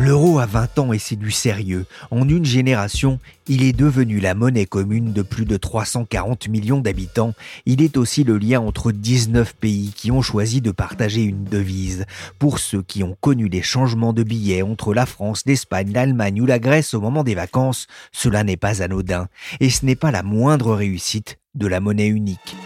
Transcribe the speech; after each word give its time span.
L'euro 0.00 0.38
a 0.38 0.46
20 0.46 0.78
ans 0.78 0.92
et 0.92 0.98
c'est 1.00 1.16
du 1.16 1.32
sérieux. 1.32 1.84
En 2.12 2.28
une 2.28 2.44
génération, 2.44 3.18
il 3.48 3.64
est 3.64 3.72
devenu 3.72 4.20
la 4.20 4.34
monnaie 4.34 4.64
commune 4.64 5.12
de 5.12 5.22
plus 5.22 5.44
de 5.44 5.56
340 5.56 6.48
millions 6.48 6.80
d'habitants. 6.80 7.34
Il 7.66 7.82
est 7.82 7.96
aussi 7.96 8.22
le 8.22 8.38
lien 8.38 8.60
entre 8.60 8.92
19 8.92 9.56
pays 9.56 9.92
qui 9.94 10.12
ont 10.12 10.22
choisi 10.22 10.60
de 10.60 10.70
partager 10.70 11.22
une 11.22 11.42
devise. 11.42 12.06
Pour 12.38 12.60
ceux 12.60 12.82
qui 12.82 13.02
ont 13.02 13.16
connu 13.20 13.48
les 13.48 13.62
changements 13.62 14.12
de 14.12 14.22
billets 14.22 14.62
entre 14.62 14.94
la 14.94 15.04
France, 15.04 15.42
l'Espagne, 15.46 15.92
l'Allemagne 15.92 16.40
ou 16.40 16.46
la 16.46 16.60
Grèce 16.60 16.94
au 16.94 17.00
moment 17.00 17.24
des 17.24 17.34
vacances, 17.34 17.88
cela 18.12 18.44
n'est 18.44 18.56
pas 18.56 18.82
anodin. 18.82 19.26
Et 19.58 19.68
ce 19.68 19.84
n'est 19.84 19.96
pas 19.96 20.12
la 20.12 20.22
moindre 20.22 20.74
réussite 20.74 21.38
de 21.56 21.66
la 21.66 21.80
monnaie 21.80 22.06
unique. 22.06 22.56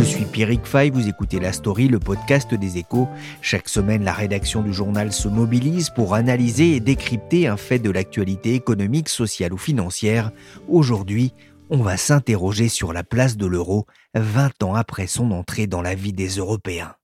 Je 0.00 0.04
suis 0.06 0.24
Pierrick 0.24 0.64
Fay, 0.64 0.88
vous 0.88 1.08
écoutez 1.08 1.38
La 1.40 1.52
Story, 1.52 1.86
le 1.86 1.98
podcast 1.98 2.54
des 2.54 2.78
échos. 2.78 3.06
Chaque 3.42 3.68
semaine, 3.68 4.02
la 4.02 4.14
rédaction 4.14 4.62
du 4.62 4.72
journal 4.72 5.12
se 5.12 5.28
mobilise 5.28 5.90
pour 5.90 6.14
analyser 6.14 6.74
et 6.74 6.80
décrypter 6.80 7.46
un 7.46 7.58
fait 7.58 7.78
de 7.78 7.90
l'actualité 7.90 8.54
économique, 8.54 9.10
sociale 9.10 9.52
ou 9.52 9.58
financière. 9.58 10.32
Aujourd'hui, 10.68 11.34
on 11.68 11.82
va 11.82 11.98
s'interroger 11.98 12.70
sur 12.70 12.94
la 12.94 13.04
place 13.04 13.36
de 13.36 13.44
l'euro 13.44 13.84
20 14.14 14.62
ans 14.62 14.74
après 14.74 15.06
son 15.06 15.32
entrée 15.32 15.66
dans 15.66 15.82
la 15.82 15.94
vie 15.94 16.14
des 16.14 16.28
Européens. 16.28 16.94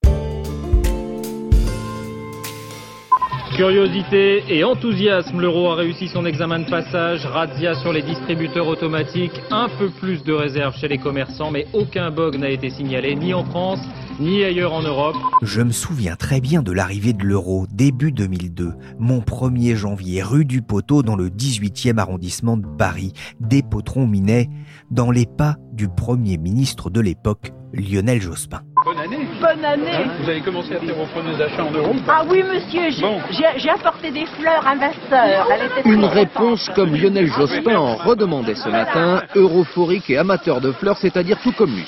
Curiosité 3.57 4.45
et 4.51 4.65
enthousiasme, 4.65 5.41
l'euro 5.41 5.71
a 5.71 5.77
réussi 5.77 6.09
son 6.09 6.27
examen 6.27 6.59
de 6.59 6.69
passage, 6.69 7.25
razzia 7.25 7.75
sur 7.77 7.91
les 7.91 8.03
distributeurs 8.03 8.67
automatiques, 8.67 9.41
un 9.51 9.71
peu 9.79 9.89
plus 9.89 10.23
de 10.23 10.35
réserves 10.35 10.77
chez 10.77 10.89
les 10.89 10.99
commerçants, 10.99 11.51
mais 11.51 11.67
aucun 11.73 12.11
bug 12.11 12.37
n'a 12.37 12.51
été 12.51 12.69
signalé, 12.69 13.15
ni 13.15 13.33
en 13.33 13.47
France, 13.47 13.81
ni 14.21 14.45
ailleurs 14.45 14.75
en 14.75 14.83
Europe. 14.83 15.17
Je 15.41 15.63
me 15.63 15.73
souviens 15.73 16.17
très 16.17 16.43
bien 16.43 16.61
de 16.61 16.71
l'arrivée 16.71 17.15
de 17.15 17.25
l'euro 17.25 17.67
début 17.73 18.13
2002, 18.13 18.75
mon 18.99 19.21
1er 19.21 19.75
janvier, 19.75 20.23
rue 20.23 20.45
du 20.45 20.61
Poteau 20.61 21.03
dans 21.03 21.17
le 21.17 21.31
18e 21.31 21.97
arrondissement 21.97 22.59
de 22.59 22.67
Paris, 22.77 23.15
des 23.41 23.63
potrons 23.63 24.07
minaient 24.07 24.51
dans 24.91 25.11
les 25.11 25.25
pas 25.25 25.57
du 25.73 25.89
premier 25.89 26.37
ministre 26.37 26.91
de 26.91 27.01
l'époque, 27.01 27.53
Lionel 27.73 28.21
Jospin. 28.21 28.61
Bonne 29.07 29.15
année. 29.15 29.29
Bonne 29.41 29.65
année. 29.65 29.91
Hein, 29.93 30.11
vous 30.21 30.29
avez 30.29 30.41
commencé 30.41 30.75
à 30.75 30.81
faire 30.81 30.95
vos 30.95 31.07
premiers 31.07 31.41
achats 31.41 31.65
en 31.65 31.71
euros 31.71 31.95
Ah 32.09 32.25
oui, 32.29 32.43
monsieur, 32.43 32.91
j'ai 32.91 33.71
apporté 33.71 34.11
des 34.11 34.27
fleurs 34.27 34.67
à 34.67 34.75
ma 34.75 34.93
sœur. 35.09 35.47
Une 35.85 36.05
réponse 36.05 36.69
comme 36.75 36.95
Lionel 36.95 37.27
Jospin 37.27 37.77
en 37.77 37.97
redemandait 37.97 38.55
ce 38.55 38.69
matin, 38.69 39.23
europhorique 39.35 40.11
et 40.11 40.19
amateur 40.19 40.61
de 40.61 40.73
fleurs, 40.73 40.97
c'est-à-dire 40.99 41.39
tout 41.43 41.53
comme 41.53 41.75
lui. 41.75 41.87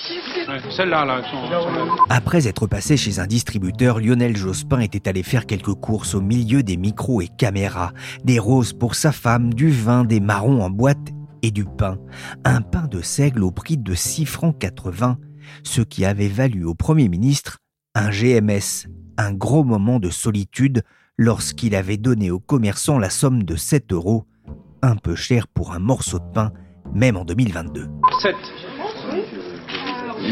Celles-là, 0.71 1.05
là, 1.05 1.21
Après 2.09 2.47
être 2.47 2.67
passé 2.67 2.97
chez 2.97 3.19
un 3.19 3.27
distributeur, 3.27 4.01
Lionel 4.01 4.37
Jospin 4.37 4.81
était 4.81 5.09
allé 5.09 5.23
faire 5.23 5.47
quelques 5.47 5.75
courses 5.75 6.15
au 6.15 6.21
milieu 6.21 6.63
des 6.63 6.77
micros 6.77 7.21
et 7.21 7.29
caméras. 7.29 7.93
Des 8.25 8.39
roses 8.39 8.73
pour 8.73 8.95
sa 8.95 9.13
femme, 9.13 9.53
du 9.53 9.71
vin, 9.71 10.05
des 10.05 10.21
marrons 10.21 10.63
en 10.63 10.71
boîte 10.71 10.99
et 11.43 11.51
du 11.51 11.65
pain. 11.65 11.99
Un 12.45 12.63
pain 12.63 12.87
de 12.91 13.01
seigle 13.01 13.45
au 13.45 13.51
prix 13.51 13.77
de 13.77 13.95
6 13.95 14.27
francs 14.27 14.59
80 14.59 15.17
ce 15.63 15.83
qui 15.83 16.05
avait 16.05 16.29
valu 16.29 16.65
au 16.65 16.75
Premier 16.75 17.09
ministre 17.09 17.59
un 17.95 18.11
GMS, 18.11 18.87
un 19.17 19.33
gros 19.33 19.65
moment 19.65 19.99
de 19.99 20.11
solitude 20.11 20.83
lorsqu'il 21.17 21.75
avait 21.75 21.97
donné 21.97 22.31
aux 22.31 22.39
commerçants 22.39 22.99
la 22.99 23.11
somme 23.11 23.43
de 23.43 23.57
7 23.57 23.93
euros, 23.93 24.25
un 24.83 24.97
peu 24.97 25.17
cher 25.17 25.49
pour 25.49 25.73
un 25.73 25.81
morceau 25.81 26.19
de 26.19 26.33
pain, 26.33 26.53
même 26.95 27.17
en 27.17 27.25
2022. 27.25 27.89
7. 28.23 28.37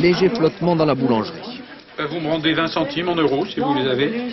Léger 0.00 0.28
flottement 0.28 0.76
dans 0.76 0.84
la 0.84 0.94
boulangerie. 0.94 1.60
Euh, 1.98 2.06
vous 2.06 2.20
me 2.20 2.28
rendez 2.28 2.54
20 2.54 2.66
centimes 2.68 3.08
en 3.08 3.16
euros 3.16 3.46
si 3.46 3.58
vous 3.58 3.74
les 3.74 3.86
avez. 3.86 4.30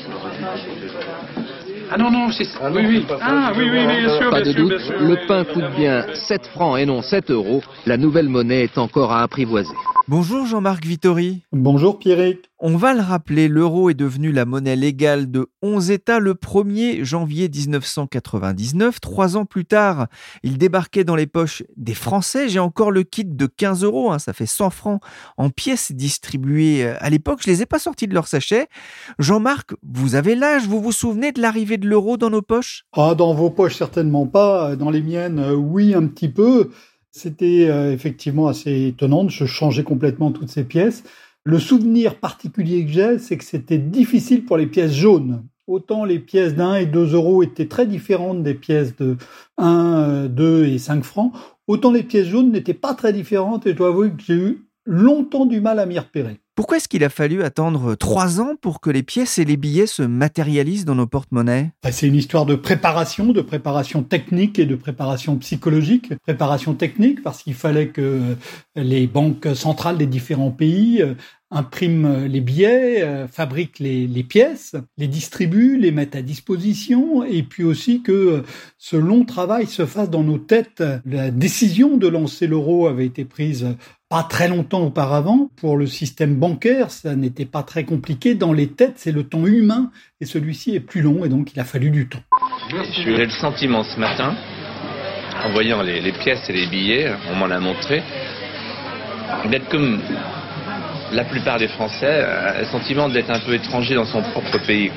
Ah 1.92 1.98
non, 1.98 2.12
non, 2.12 2.32
c'est 2.32 2.48
ah 2.62 2.70
oui, 2.74 2.86
oui. 2.88 3.06
Ah 3.22 3.52
oui, 3.56 3.66
oui, 3.72 3.86
bien 3.86 4.18
sûr. 4.18 4.30
Pas 4.30 4.42
de 4.42 4.52
doute, 4.52 4.74
le 5.00 5.28
pain 5.28 5.44
coûte 5.44 5.76
bien 5.76 6.06
7 6.14 6.48
francs 6.48 6.78
et 6.80 6.86
non 6.86 7.02
7 7.02 7.32
euros. 7.32 7.62
La 7.86 7.98
nouvelle 7.98 8.30
monnaie 8.30 8.64
est 8.64 8.78
encore 8.78 9.12
à 9.12 9.22
apprivoiser. 9.24 9.74
Bonjour 10.10 10.46
Jean-Marc 10.46 10.86
Vittori. 10.86 11.44
Bonjour 11.54 11.98
Pierrick. 11.98 12.52
On 12.60 12.76
va 12.76 12.94
le 12.94 13.00
rappeler, 13.00 13.48
l'euro 13.48 13.90
est 13.90 13.94
devenu 13.94 14.34
la 14.34 14.44
monnaie 14.44 14.76
légale 14.76 15.32
de 15.32 15.48
11 15.62 15.92
États 15.92 16.20
le 16.20 16.34
1er 16.34 17.06
janvier 17.06 17.48
1999. 17.48 19.00
Trois 19.00 19.38
ans 19.38 19.46
plus 19.46 19.64
tard, 19.64 20.08
il 20.44 20.58
débarquait 20.58 21.06
dans 21.06 21.16
les 21.16 21.26
poches 21.26 21.64
des 21.78 21.94
Français. 21.94 22.50
J'ai 22.50 22.60
encore 22.60 22.92
le 22.92 23.04
kit 23.04 23.24
de 23.24 23.46
15 23.46 23.86
euros, 23.86 24.12
hein, 24.12 24.20
ça 24.20 24.34
fait 24.34 24.46
100 24.46 24.72
francs 24.72 25.02
en 25.38 25.50
pièces 25.50 25.94
distribuées 25.94 26.84
euh, 26.84 26.96
à 27.00 27.10
l'époque. 27.10 27.40
Je 27.42 27.50
ne 27.50 27.56
les 27.56 27.62
ai 27.62 27.66
pas 27.66 27.80
sortis 27.80 28.08
de 28.08 28.14
leur 28.14 28.28
sachet. 28.28 28.68
Jean-Marc, 29.20 29.72
vous 29.84 30.16
avez 30.16 30.36
l'âge, 30.36 30.68
vous 30.68 30.82
vous 30.82 30.92
souvenez 30.92 31.32
de 31.32 31.42
l'arrivée 31.42 31.78
de 31.78 31.88
l'euro 31.88 32.18
dans 32.18 32.30
nos 32.30 32.42
poches? 32.42 32.84
Ah, 32.92 33.16
dans 33.16 33.34
vos 33.34 33.50
poches 33.50 33.78
certainement 33.78 34.28
pas. 34.28 34.76
Dans 34.76 34.90
les 34.90 35.02
miennes, 35.02 35.40
euh, 35.40 35.54
oui, 35.54 35.94
un 35.94 36.08
petit 36.08 36.30
peu. 36.30 36.72
C'était 37.16 37.68
euh, 37.70 37.94
effectivement 37.94 38.48
assez 38.48 38.88
étonnant 38.88 39.24
de 39.24 39.30
se 39.30 39.46
changer 39.46 39.84
complètement 39.84 40.32
toutes 40.32 40.50
ces 40.50 40.64
pièces. 40.64 41.04
Le 41.44 41.60
souvenir 41.60 42.20
particulier 42.20 42.84
que 42.86 42.92
j'ai, 42.92 43.20
c'est 43.20 43.38
que 43.38 43.44
c'était 43.44 43.78
difficile 43.78 44.46
pour 44.46 44.58
les 44.58 44.66
pièces 44.66 44.94
jaunes. 44.94 45.44
Autant 45.68 46.06
les 46.06 46.18
pièces 46.18 46.56
d'un 46.56 46.74
et 46.76 46.88
deux 46.88 47.14
euros 47.14 47.44
étaient 47.44 47.68
très 47.68 47.86
différentes 47.86 48.42
des 48.42 48.56
pièces 48.56 48.96
de 48.96 49.18
1, 49.60 50.26
2 50.26 50.66
et 50.66 50.80
5 50.80 51.04
francs, 51.04 51.34
autant 51.68 51.92
les 51.92 52.02
pièces 52.02 52.28
jaunes 52.28 52.52
n'étaient 52.52 52.74
pas 52.74 52.96
très 52.96 53.14
différentes 53.14 53.68
et 53.68 53.74
je 53.74 53.76
dois 53.76 53.90
avouer 53.90 54.10
que 54.10 54.24
j'ai 54.24 54.34
eu 54.34 54.68
longtemps 54.86 55.46
du 55.46 55.62
mal 55.62 55.78
à 55.78 55.86
m'y 55.86 56.00
repérer. 56.00 56.43
Pourquoi 56.56 56.78
est-ce 56.78 56.88
qu'il 56.88 57.04
a 57.04 57.10
fallu 57.10 57.42
attendre 57.42 57.96
trois 57.96 58.40
ans 58.40 58.54
pour 58.62 58.80
que 58.80 58.92
les 58.92 59.02
pièces 59.02 59.40
et 59.40 59.46
les 59.46 59.58
billets 59.58 59.88
se 59.88 60.04
matérialisent 60.04 60.86
dans 60.86 60.94
nos 60.94 61.08
porte-monnaies? 61.08 61.72
Bah, 61.82 61.92
C'est 61.92 62.08
une 62.08 62.16
histoire 62.16 62.46
de 62.46 62.54
préparation, 62.54 63.32
de 63.32 63.42
préparation 63.42 64.04
technique 64.04 64.60
et 64.60 64.68
de 64.68 64.76
préparation 64.76 65.36
psychologique. 65.38 66.14
Préparation 66.22 66.76
technique 66.76 67.24
parce 67.24 67.42
qu'il 67.42 67.56
fallait 67.56 67.88
que 67.88 68.36
les 68.76 69.08
banques 69.08 69.48
centrales 69.56 69.98
des 69.98 70.06
différents 70.06 70.52
pays 70.52 71.02
euh, 71.02 71.16
impriment 71.50 72.26
les 72.26 72.42
billets, 72.42 73.04
euh, 73.04 73.28
fabriquent 73.28 73.80
les, 73.80 74.06
les, 74.06 74.24
pièces, 74.24 74.76
les 74.98 75.08
distribuent, 75.08 75.78
les 75.80 75.92
mettent 75.92 76.16
à 76.16 76.22
disposition, 76.22 77.24
et 77.24 77.44
puis 77.44 77.64
aussi 77.64 78.02
que 78.02 78.44
ce 78.78 78.96
long 78.96 79.24
travail 79.24 79.68
se 79.68 79.86
fasse 79.86 80.10
dans 80.10 80.24
nos 80.24 80.40
têtes. 80.40 80.84
La 81.06 81.32
décision 81.32 81.98
de 81.98 82.08
lancer 82.08 82.48
l'euro 82.48 82.88
avait 82.88 83.06
été 83.06 83.26
prise 83.26 83.76
pas 84.14 84.22
très 84.22 84.48
longtemps 84.48 84.84
auparavant. 84.84 85.50
Pour 85.60 85.76
le 85.76 85.88
système 85.88 86.36
bancaire, 86.36 86.92
ça 86.92 87.16
n'était 87.16 87.48
pas 87.48 87.64
très 87.64 87.84
compliqué. 87.84 88.36
Dans 88.36 88.54
les 88.54 88.68
têtes, 88.68 88.94
c'est 88.98 89.12
le 89.12 89.24
temps 89.24 89.48
humain 89.48 89.90
et 90.22 90.26
celui-ci 90.26 90.76
est 90.76 90.80
plus 90.80 91.02
long 91.02 91.26
et 91.26 91.30
donc 91.30 91.52
il 91.56 91.60
a 91.60 91.64
fallu 91.64 91.90
du 91.90 92.08
temps. 92.08 92.22
J'ai 92.94 93.26
le 93.26 93.28
sentiment 93.32 93.84
ce 93.84 94.00
matin, 94.00 94.36
en 95.44 95.52
voyant 95.54 95.82
les, 95.82 96.00
les 96.00 96.12
pièces 96.12 96.48
et 96.48 96.54
les 96.54 96.68
billets, 96.68 97.12
on 97.32 97.38
m'en 97.38 97.50
a 97.50 97.60
montré, 97.60 98.04
d'être 99.50 99.68
comme 99.70 100.00
la 101.12 101.24
plupart 101.24 101.58
des 101.58 101.68
Français 101.68 102.22
a 102.22 102.60
le 102.60 102.66
sentiment 102.66 103.10
d'être 103.10 103.30
un 103.30 103.40
peu 103.40 103.54
étranger 103.54 103.96
dans 103.96 104.06
son 104.06 104.22
propre 104.22 104.58
pays. 104.66 104.92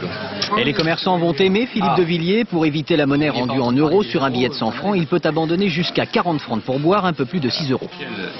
Et 0.58 0.64
les 0.64 0.72
commerçants 0.72 1.18
vont 1.18 1.32
aimer 1.34 1.66
Philippe 1.66 1.90
ah. 1.92 1.98
de 1.98 2.02
Villiers. 2.02 2.44
Pour 2.44 2.66
éviter 2.66 2.96
la 2.96 3.06
monnaie 3.06 3.30
rendue 3.30 3.60
en 3.60 3.72
euros 3.72 4.02
sur 4.02 4.24
un 4.24 4.30
billet 4.30 4.48
de 4.48 4.54
100 4.54 4.70
francs, 4.72 4.94
il 4.96 5.06
peut 5.06 5.20
abandonner 5.24 5.68
jusqu'à 5.68 6.06
40 6.06 6.40
francs 6.40 6.60
de 6.60 6.64
pourboire, 6.64 7.04
un 7.04 7.12
peu 7.12 7.24
plus 7.24 7.40
de 7.40 7.48
6 7.48 7.72
euros. 7.72 7.88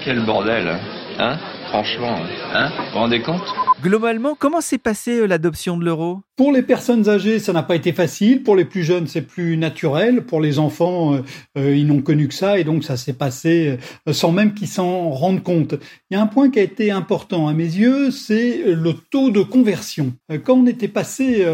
Quel, 0.04 0.20
bordel, 0.20 0.78
hein 1.18 1.36
Franchement, 1.68 2.16
hein 2.54 2.70
Vous 2.76 2.92
vous 2.92 2.98
rendez 2.98 3.20
compte? 3.20 3.42
Globalement, 3.82 4.34
comment 4.38 4.60
s'est 4.60 4.78
passée 4.78 5.18
euh, 5.18 5.26
l'adoption 5.26 5.76
de 5.76 5.84
l'euro? 5.84 6.20
Pour 6.36 6.52
les 6.52 6.62
personnes 6.62 7.08
âgées, 7.08 7.38
ça 7.38 7.52
n'a 7.52 7.62
pas 7.62 7.74
été 7.74 7.92
facile. 7.92 8.42
Pour 8.42 8.56
les 8.56 8.64
plus 8.64 8.84
jeunes, 8.84 9.06
c'est 9.06 9.22
plus 9.22 9.56
naturel. 9.56 10.22
Pour 10.22 10.40
les 10.40 10.58
enfants, 10.58 11.14
euh, 11.14 11.22
euh, 11.58 11.76
ils 11.76 11.86
n'ont 11.86 12.02
connu 12.02 12.28
que 12.28 12.34
ça 12.34 12.58
et 12.58 12.64
donc 12.64 12.84
ça 12.84 12.96
s'est 12.96 13.12
passé 13.12 13.78
sans 14.10 14.32
même 14.32 14.54
qu'ils 14.54 14.68
s'en 14.68 15.10
rendent 15.10 15.42
compte. 15.42 15.74
Il 16.10 16.14
y 16.14 16.16
a 16.16 16.22
un 16.22 16.26
point 16.26 16.50
qui 16.50 16.58
a 16.58 16.62
été 16.62 16.90
important 16.90 17.48
à 17.48 17.52
mes 17.52 17.64
yeux, 17.64 18.10
c'est 18.10 18.62
le 18.64 18.92
taux 18.92 19.30
de 19.30 19.40
conversion. 19.40 20.12
Quand 20.44 20.54
on 20.54 20.66
était 20.66 20.88
passé 20.88 21.44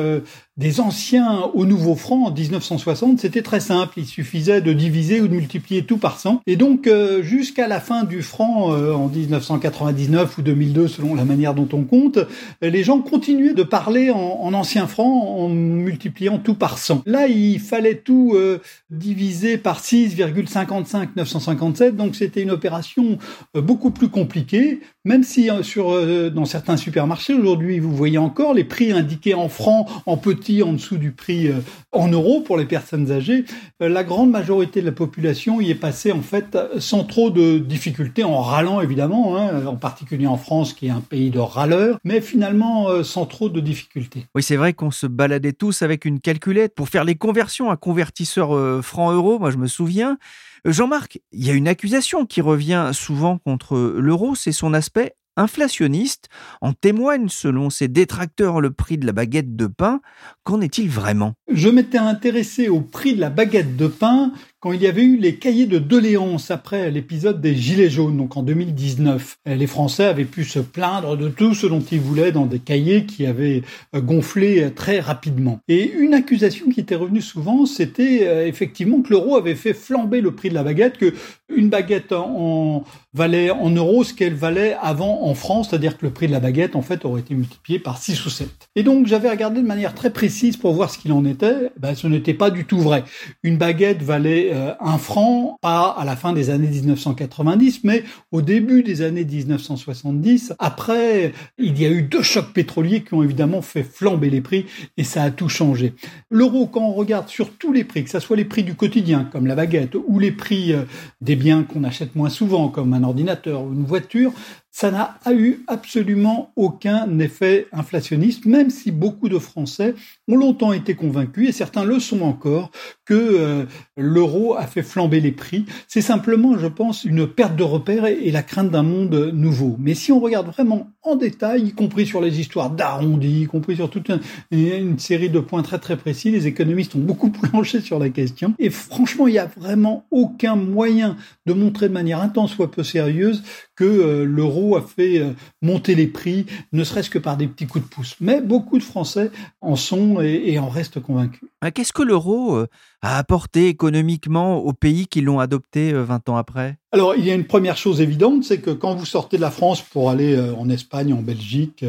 des 0.63 0.81
anciens 0.81 1.51
au 1.55 1.67
nouveau 1.67 1.97
franc 1.97 2.27
en 2.27 2.31
1960, 2.33 3.19
c'était 3.19 3.43
très 3.43 3.59
simple. 3.59 3.95
Il 3.97 4.07
suffisait 4.07 4.61
de 4.61 4.73
diviser 4.73 5.21
ou 5.21 5.27
de 5.27 5.35
multiplier 5.35 5.83
tout 5.83 5.99
par 5.99 6.21
100. 6.21 6.41
Et 6.47 6.55
donc, 6.55 6.87
euh, 6.87 7.21
jusqu'à 7.23 7.67
la 7.67 7.81
fin 7.81 8.05
du 8.05 8.23
franc 8.23 8.73
euh, 8.73 8.95
en 8.95 9.09
1999 9.09 10.39
ou 10.39 10.43
2002, 10.43 10.87
selon 10.87 11.17
la 11.17 11.25
manière 11.25 11.55
dont 11.55 11.69
on 11.73 11.83
compte, 11.83 12.21
les 12.63 12.85
gens 12.85 13.01
continuaient 13.01 13.55
de 13.55 13.65
parler 13.65 14.11
en, 14.11 14.19
en 14.19 14.55
ancien 14.55 14.87
franc 14.87 15.37
en 15.37 15.49
multipliant 15.49 16.39
tout 16.39 16.55
par 16.55 16.79
100. 16.79 17.03
Là, 17.07 17.27
il 17.27 17.59
fallait 17.59 17.97
tout 17.97 18.33
euh, 18.35 18.61
diviser 18.91 19.59
par 19.59 19.81
6,55 19.81 21.09
957. 21.17 21.97
Donc, 21.97 22.15
c'était 22.15 22.41
une 22.41 22.53
opération 22.53 23.19
beaucoup 23.55 23.91
plus 23.91 24.09
compliquée. 24.09 24.81
Même 25.05 25.25
si 25.25 25.49
sur 25.63 25.91
dans 26.31 26.45
certains 26.45 26.77
supermarchés 26.77 27.35
aujourd'hui, 27.35 27.81
vous 27.81 27.95
voyez 27.95 28.19
encore 28.19 28.55
les 28.55 28.63
prix 28.63 28.93
indiqués 28.93 29.35
en 29.35 29.49
francs, 29.49 29.89
en 30.07 30.17
en 30.61 30.73
dessous 30.73 30.97
du 30.97 31.13
prix 31.13 31.51
en 31.93 32.09
euros 32.09 32.41
pour 32.41 32.57
les 32.57 32.65
personnes 32.65 33.13
âgées. 33.13 33.45
La 33.81 34.03
grande 34.03 34.31
majorité 34.31 34.81
de 34.81 34.87
la 34.87 34.93
population 34.93 35.61
y 35.61 35.71
est 35.71 35.77
passée 35.77 36.11
en 36.11 36.23
fait 36.23 36.59
sans 36.79 37.05
trop 37.05 37.31
de 37.31 37.59
difficultés, 37.59 38.25
en 38.25 38.41
râlant 38.41 38.81
évidemment, 38.81 39.37
hein, 39.37 39.67
en 39.67 39.77
particulier 39.77 40.27
en 40.27 40.37
France 40.37 40.73
qui 40.73 40.89
est 40.89 40.91
un 40.91 41.01
pays 41.01 41.31
de 41.31 41.39
râleurs, 41.39 41.99
mais 42.05 42.21
finalement 42.21 42.89
euh, 42.89 43.03
sans 43.03 43.27
trop 43.27 43.49
de 43.49 43.61
difficultés. 43.61 44.27
Oui, 44.35 44.43
c'est 44.43 44.57
vrai 44.57 44.73
qu'on 44.73 44.91
se 44.91 45.07
baladait 45.07 45.53
tous 45.53 45.83
avec 45.83 46.05
une 46.05 46.21
calculette 46.21 46.75
pour 46.75 46.89
faire 46.89 47.05
les 47.05 47.15
conversions 47.15 47.71
à 47.71 47.77
convertisseur 47.77 48.55
euh, 48.55 48.83
franc-euro, 48.83 49.39
moi 49.39 49.51
je 49.51 49.59
me 49.59 49.67
souviens. 49.67 50.19
Euh, 50.67 50.73
Jean-Marc, 50.73 51.21
il 51.33 51.47
y 51.47 51.51
a 51.51 51.55
une 51.55 51.69
accusation 51.69 52.27
qui 52.27 52.41
revient 52.41 52.91
souvent 52.93 53.39
contre 53.39 53.77
l'euro, 53.77 54.35
c'est 54.35 54.53
son 54.53 54.75
aspect 54.75 55.15
inflationniste. 55.37 56.29
En 56.61 56.73
témoigne, 56.73 57.29
selon 57.29 57.71
ses 57.71 57.89
détracteurs, 57.89 58.61
le 58.61 58.71
prix 58.71 58.99
de 58.99 59.07
la 59.07 59.13
baguette 59.13 59.57
de 59.57 59.67
pain. 59.67 60.01
Qu'en 60.45 60.61
est-il 60.61 60.89
vraiment? 60.89 61.35
Je 61.49 61.69
m'étais 61.69 61.99
intéressé 61.99 62.69
au 62.69 62.81
prix 62.81 63.15
de 63.15 63.21
la 63.21 63.31
baguette 63.31 63.77
de 63.77 63.87
pain 63.87 64.33
quand 64.63 64.71
il 64.71 64.81
y 64.81 64.87
avait 64.87 65.03
eu 65.03 65.17
les 65.17 65.35
cahiers 65.35 65.67
de 65.67 65.81
doléances 65.81 66.53
après 66.53 66.93
l'épisode 66.93 67.41
des 67.41 67.57
Gilets 67.57 67.91
jaunes, 67.91 68.17
donc 68.17 68.37
en 68.37 68.45
2019. 68.45 69.39
Les 69.45 69.67
Français 69.67 70.05
avaient 70.05 70.25
pu 70.25 70.45
se 70.45 70.61
plaindre 70.61 71.17
de 71.17 71.29
tout 71.29 71.53
ce 71.53 71.67
dont 71.67 71.81
ils 71.81 72.01
voulaient 72.01 72.31
dans 72.31 72.47
des 72.47 72.61
cahiers 72.61 73.05
qui 73.05 73.27
avaient 73.27 73.63
euh, 73.97 74.01
gonflé 74.01 74.71
très 74.73 75.01
rapidement. 75.01 75.59
Et 75.67 75.91
une 75.91 76.15
accusation 76.15 76.71
qui 76.71 76.79
était 76.79 76.95
revenue 76.95 77.21
souvent, 77.21 77.67
c'était 77.67 78.21
euh, 78.23 78.47
effectivement 78.47 79.03
que 79.03 79.11
l'euro 79.11 79.35
avait 79.35 79.57
fait 79.57 79.75
flamber 79.75 80.21
le 80.21 80.31
prix 80.31 80.49
de 80.49 80.55
la 80.55 80.63
baguette, 80.63 80.97
que 80.97 81.13
une 81.55 81.69
baguette 81.69 82.13
en 82.13 82.85
valait 83.15 83.51
en 83.51 83.69
euros 83.71 84.05
ce 84.05 84.15
qu'elle 84.15 84.35
valait 84.35 84.75
avant 84.81 85.25
en 85.25 85.35
France, 85.35 85.69
c'est-à-dire 85.69 85.99
que 85.99 86.07
le 86.07 86.13
prix 86.13 86.27
de 86.29 86.33
la 86.33 86.41
baguette 86.41 86.77
en 86.77 86.83
fait 86.83 87.05
aurait 87.05 87.21
été 87.21 87.35
multiplié 87.35 87.79
par 87.79 87.99
6 87.99 88.25
ou 88.25 88.31
7. 88.31 88.49
Et 88.77 88.83
donc 88.83 89.07
j'avais 89.07 89.29
regardé 89.29 89.61
de 89.61 89.67
manière 89.67 89.95
très 89.95 90.11
précise 90.11 90.57
pour 90.57 90.73
voir 90.73 90.91
ce 90.91 90.99
qu'il 90.99 91.13
en 91.13 91.25
était, 91.25 91.71
ben, 91.79 91.95
ce 91.95 92.07
n'était 92.07 92.33
pas 92.33 92.51
du 92.51 92.65
tout 92.65 92.79
vrai. 92.79 93.05
Une 93.43 93.59
baguette 93.59 94.03
valait 94.03 94.52
euh, 94.52 94.52
un 94.81 94.99
franc, 94.99 95.57
pas 95.61 95.89
à 95.89 96.05
la 96.05 96.17
fin 96.17 96.33
des 96.33 96.51
années 96.51 96.69
1990, 96.69 97.81
mais 97.85 98.05
au 98.31 98.43
début 98.43 98.83
des 98.83 99.03
années 99.03 99.25
1970. 99.25 100.55
Après, 100.59 101.33
il 101.59 101.81
y 101.81 101.87
a 101.87 101.91
eu 101.91 102.03
deux 102.03 102.23
chocs 102.23 102.53
pétroliers 102.53 103.03
qui 103.03 103.15
ont 103.15 103.23
évidemment 103.23 103.63
fait 103.63 103.83
flamber 103.83 104.31
les 104.31 104.41
prix 104.41 104.67
et 104.97 105.05
ça 105.05 105.23
a 105.23 105.31
tout 105.31 105.49
changé. 105.49 105.95
L'euro, 106.31 106.67
quand 106.67 106.83
on 106.83 106.93
regarde 106.93 107.29
sur 107.29 107.51
tous 107.51 107.73
les 107.73 107.85
prix, 107.85 108.05
que 108.05 108.11
ce 108.11 108.21
soit 108.21 108.37
les 108.37 108.45
prix 108.45 108.63
du 108.63 108.75
quotidien 108.75 109.29
comme 109.31 109.47
la 109.47 109.55
baguette 109.55 109.95
ou 109.95 110.19
les 110.19 110.33
prix 110.33 110.73
euh, 110.73 110.83
des 111.21 111.37
biens 111.37 111.63
qu'on 111.63 111.85
achète 111.85 112.15
moins 112.15 112.31
souvent 112.31 112.69
comme 112.69 112.95
un 112.95 113.03
ordinateur 113.03 113.63
ou 113.63 113.73
une 113.73 113.85
voiture, 113.85 114.33
ça 114.73 114.91
n'a 114.91 115.19
eu 115.33 115.65
absolument 115.67 116.51
aucun 116.57 117.19
effet 117.19 117.67
inflationniste, 117.73 118.47
même 118.47 118.71
si 118.71 118.91
beaucoup 118.91 119.29
de 119.29 119.39
Français 119.39 119.95
ont 120.29 120.37
longtemps 120.37 120.73
été 120.73 120.95
convaincus, 120.95 121.51
et 121.51 121.53
certains 121.53 121.85
le 121.85 122.01
sont 122.01 122.23
encore, 122.23 122.71
que 123.05 123.15
euh, 123.15 123.65
l'euro 123.99 124.57
a 124.57 124.67
fait 124.67 124.83
flamber 124.83 125.21
les 125.21 125.31
prix. 125.31 125.67
C'est 125.89 126.01
simplement, 126.01 126.57
je 126.57 126.67
pense, 126.67 127.05
une 127.05 127.27
perte 127.27 127.55
de 127.55 127.63
repères 127.63 128.07
et, 128.07 128.31
la 128.31 128.43
crainte 128.43 128.71
d'un 128.71 128.83
monde 128.83 129.31
nouveau. 129.35 129.77
Mais 129.79 129.93
si 129.93 130.11
on 130.11 130.21
regarde 130.21 130.47
vraiment 130.47 130.91
en 131.03 131.17
détail, 131.17 131.67
y 131.67 131.73
compris 131.73 132.07
sur 132.07 132.23
les 132.23 132.41
histoires 132.41 132.71
d'arrondi, 132.71 133.43
y 133.43 133.47
compris 133.47 133.77
sur 133.77 133.91
toute 133.91 134.11
une, 134.51 134.99
série 134.99 135.29
de 135.29 135.41
points 135.41 135.63
très 135.63 135.79
très 135.79 135.99
précis, 135.99 136.31
les 136.31 136.47
économistes 136.47 136.95
ont 136.95 137.01
beaucoup 137.01 137.31
planché 137.31 137.83
sur 137.83 137.99
la 137.99 138.09
question. 138.09 138.55
Et 138.59 138.71
franchement, 138.71 139.29
il 139.29 139.33
n'y 139.33 139.39
a 139.39 139.51
vraiment 139.55 140.07
aucun 140.11 140.57
moyen 140.57 141.17
de 141.45 141.53
montrer 141.53 141.89
de 141.89 141.95
manière 141.95 142.23
intense 142.23 142.53
soit 142.53 142.71
peu 142.71 142.83
sérieuse 142.83 143.43
que 143.75 143.85
euh, 143.85 144.25
l'euro 144.25 144.77
a 144.77 144.83
fait 144.83 145.19
euh, 145.19 145.31
monter 145.63 145.95
les 145.95 146.07
prix, 146.07 146.47
ne 146.73 146.85
serait-ce 146.85 147.11
que 147.11 147.19
par 147.19 147.37
des 147.37 147.47
petits 147.47 147.67
coups 147.67 147.85
de 147.85 147.89
pouce. 147.89 148.17
Mais 148.21 148.41
beaucoup 148.41 148.79
de 148.79 148.83
Français 148.83 149.31
en 149.61 149.77
sont 149.77 150.21
et, 150.21 150.59
en 150.59 150.69
restent 150.69 151.01
convaincus. 151.01 151.49
Qu'est-ce 151.75 151.93
que 151.93 152.03
l'euro 152.03 152.57
euh, 152.57 152.67
a 153.03 153.19
apporté 153.19 153.69
économiquement 153.69 154.59
aux 154.59 154.73
pays 154.73 155.07
qui 155.07 155.21
l'ont 155.21 155.41
adopté 155.41 155.93
20 155.93 156.29
ans 156.29 156.37
après? 156.37 156.77
Alors, 156.93 157.15
il 157.17 157.25
y 157.25 157.31
a 157.31 157.35
une 157.35 157.47
première 157.47 157.77
chose 157.77 158.01
évidente, 158.01 158.45
c'est 158.45 158.61
que 158.61 158.71
quand 158.71 158.95
vous 158.95 159.07
sortez 159.07 159.37
de 159.37 159.43
la 159.43 159.51
France 159.51 159.81
pour 159.81 160.11
aller 160.11 160.39
en 160.59 160.69
Espagne, 160.69 161.15
en 161.15 161.23
Belgique, 161.23 161.85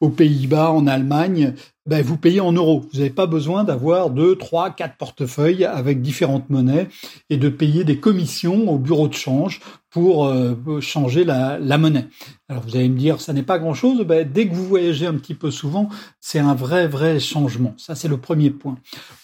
aux 0.00 0.10
Pays-Bas, 0.10 0.70
en 0.70 0.86
Allemagne, 0.86 1.54
ben, 1.86 2.02
vous 2.02 2.16
payez 2.16 2.40
en 2.40 2.52
euros. 2.52 2.86
Vous 2.90 2.98
n'avez 2.98 3.10
pas 3.10 3.26
besoin 3.26 3.62
d'avoir 3.62 4.08
deux, 4.08 4.36
trois, 4.36 4.70
quatre 4.70 4.96
portefeuilles 4.96 5.66
avec 5.66 6.00
différentes 6.00 6.48
monnaies 6.48 6.88
et 7.28 7.36
de 7.36 7.48
payer 7.50 7.84
des 7.84 7.98
commissions 7.98 8.70
au 8.70 8.78
bureau 8.78 9.06
de 9.06 9.14
change 9.14 9.60
pour 9.94 10.26
euh, 10.26 10.80
changer 10.80 11.22
la, 11.22 11.78
monnaie. 11.78 12.08
Alors 12.48 12.64
vous 12.64 12.74
allez 12.74 12.88
me 12.88 12.98
dire, 12.98 13.20
ça 13.20 13.32
n'est 13.32 13.44
pas 13.44 13.60
grand-chose. 13.60 14.00
Ben, 14.04 14.28
dès 14.28 14.48
que 14.48 14.52
vous 14.52 14.66
voyagez 14.66 15.06
un 15.06 15.14
petit 15.14 15.34
peu 15.34 15.52
souvent, 15.52 15.88
c'est 16.20 16.40
un 16.40 16.56
vrai, 16.56 16.88
vrai 16.88 17.20
changement. 17.20 17.74
Ça, 17.76 17.94
c'est 17.94 18.08
le 18.08 18.16
premier 18.16 18.50
point. 18.50 18.76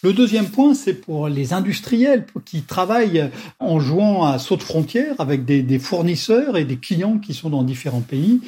Le 0.04 0.12
deuxième 0.12 0.46
point, 0.46 0.74
c'est 0.74 0.94
pour 0.94 1.28
les 1.28 1.54
industriels 1.54 2.24
qui 2.44 2.62
travaillent 2.62 3.30
en 3.58 3.80
jouant 3.80 4.24
à 4.24 4.38
saut 4.38 4.56
de 4.56 4.62
frontière 4.62 5.16
avec 5.18 5.44
des, 5.44 5.64
des 5.64 5.80
fournisseurs 5.80 6.56
et 6.56 6.64
des 6.64 6.76
clients 6.76 7.18
qui 7.18 7.34
sont 7.34 7.50
dans 7.50 7.64
différents 7.64 8.00
pays. 8.00 8.40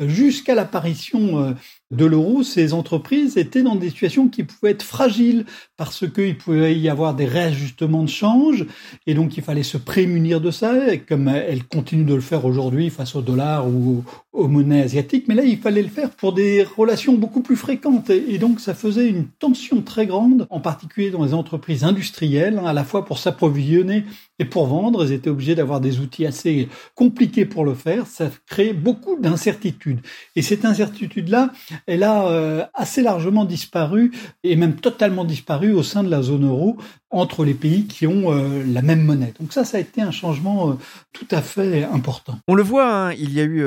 Jusqu'à 0.00 0.54
l'apparition 0.54 1.42
euh, 1.42 1.52
de 1.90 2.04
l'euro, 2.04 2.44
ces 2.44 2.72
entreprises 2.72 3.36
étaient 3.36 3.62
dans 3.62 3.74
des 3.74 3.90
situations 3.90 4.28
qui 4.28 4.44
pouvaient 4.44 4.70
être 4.70 4.84
fragiles 4.84 5.44
parce 5.76 6.08
qu'il 6.08 6.36
pouvait 6.38 6.78
y 6.78 6.88
avoir 6.88 7.14
des 7.14 7.24
réajustements 7.24 8.04
de 8.04 8.08
change 8.08 8.64
et 9.06 9.14
donc 9.14 9.36
il 9.36 9.42
fallait 9.42 9.64
se 9.64 9.76
prémunir 9.76 10.40
de 10.40 10.52
ça, 10.52 10.96
comme 11.08 11.26
elles 11.26 11.64
continuent 11.64 12.06
de 12.06 12.14
le 12.14 12.20
faire 12.20 12.44
aujourd'hui 12.44 12.90
face 12.90 13.16
au 13.16 13.22
dollar 13.22 13.66
ou 13.66 14.04
aux 14.32 14.46
monnaies 14.46 14.82
asiatiques. 14.82 15.26
Mais 15.26 15.34
là, 15.34 15.42
il 15.42 15.58
fallait 15.58 15.82
le 15.82 15.88
faire 15.88 16.10
pour 16.10 16.32
des 16.32 16.62
relations 16.62 17.14
beaucoup 17.14 17.40
plus 17.40 17.56
fréquentes 17.56 18.10
et 18.10 18.38
donc 18.38 18.60
ça 18.60 18.74
faisait 18.74 19.08
une 19.08 19.26
tension 19.26 19.82
très 19.82 20.06
grande, 20.06 20.46
en 20.50 20.60
particulier 20.60 21.10
dans 21.10 21.24
les 21.24 21.34
entreprises 21.34 21.82
industrielles, 21.82 22.58
hein, 22.58 22.66
à 22.66 22.72
la 22.72 22.84
fois 22.84 23.04
pour 23.04 23.18
s'approvisionner 23.18 24.04
et 24.38 24.44
pour 24.44 24.66
vendre. 24.66 25.04
Elles 25.04 25.12
étaient 25.12 25.30
obligées 25.30 25.56
d'avoir 25.56 25.80
des 25.80 25.98
outils 25.98 26.26
assez 26.26 26.68
compliqués 26.94 27.46
pour 27.46 27.64
le 27.64 27.74
faire. 27.74 28.06
Ça 28.06 28.30
crée 28.46 28.72
beaucoup 28.72 29.18
d'incertitudes. 29.18 30.00
Et 30.36 30.42
cette 30.42 30.64
incertitude-là, 30.64 31.50
elle 31.86 32.02
a 32.02 32.26
euh, 32.26 32.64
assez 32.74 33.02
largement 33.02 33.44
disparu 33.44 34.12
et 34.44 34.56
même 34.56 34.74
totalement 34.74 35.24
disparu 35.24 35.72
au 35.72 35.82
sein 35.82 36.02
de 36.02 36.10
la 36.10 36.22
zone 36.22 36.46
euro 36.46 36.76
entre 37.10 37.44
les 37.44 37.54
pays 37.54 37.86
qui 37.86 38.06
ont 38.06 38.32
euh, 38.32 38.62
la 38.64 38.82
même 38.82 39.02
monnaie. 39.02 39.34
Donc 39.40 39.52
ça, 39.52 39.64
ça 39.64 39.78
a 39.78 39.80
été 39.80 40.00
un 40.00 40.12
changement 40.12 40.70
euh, 40.70 40.74
tout 41.12 41.26
à 41.30 41.42
fait 41.42 41.84
important. 41.84 42.38
On 42.46 42.54
le 42.54 42.62
voit, 42.62 42.92
hein, 42.92 43.12
il 43.12 43.32
y 43.32 43.40
a 43.40 43.44
eu 43.44 43.64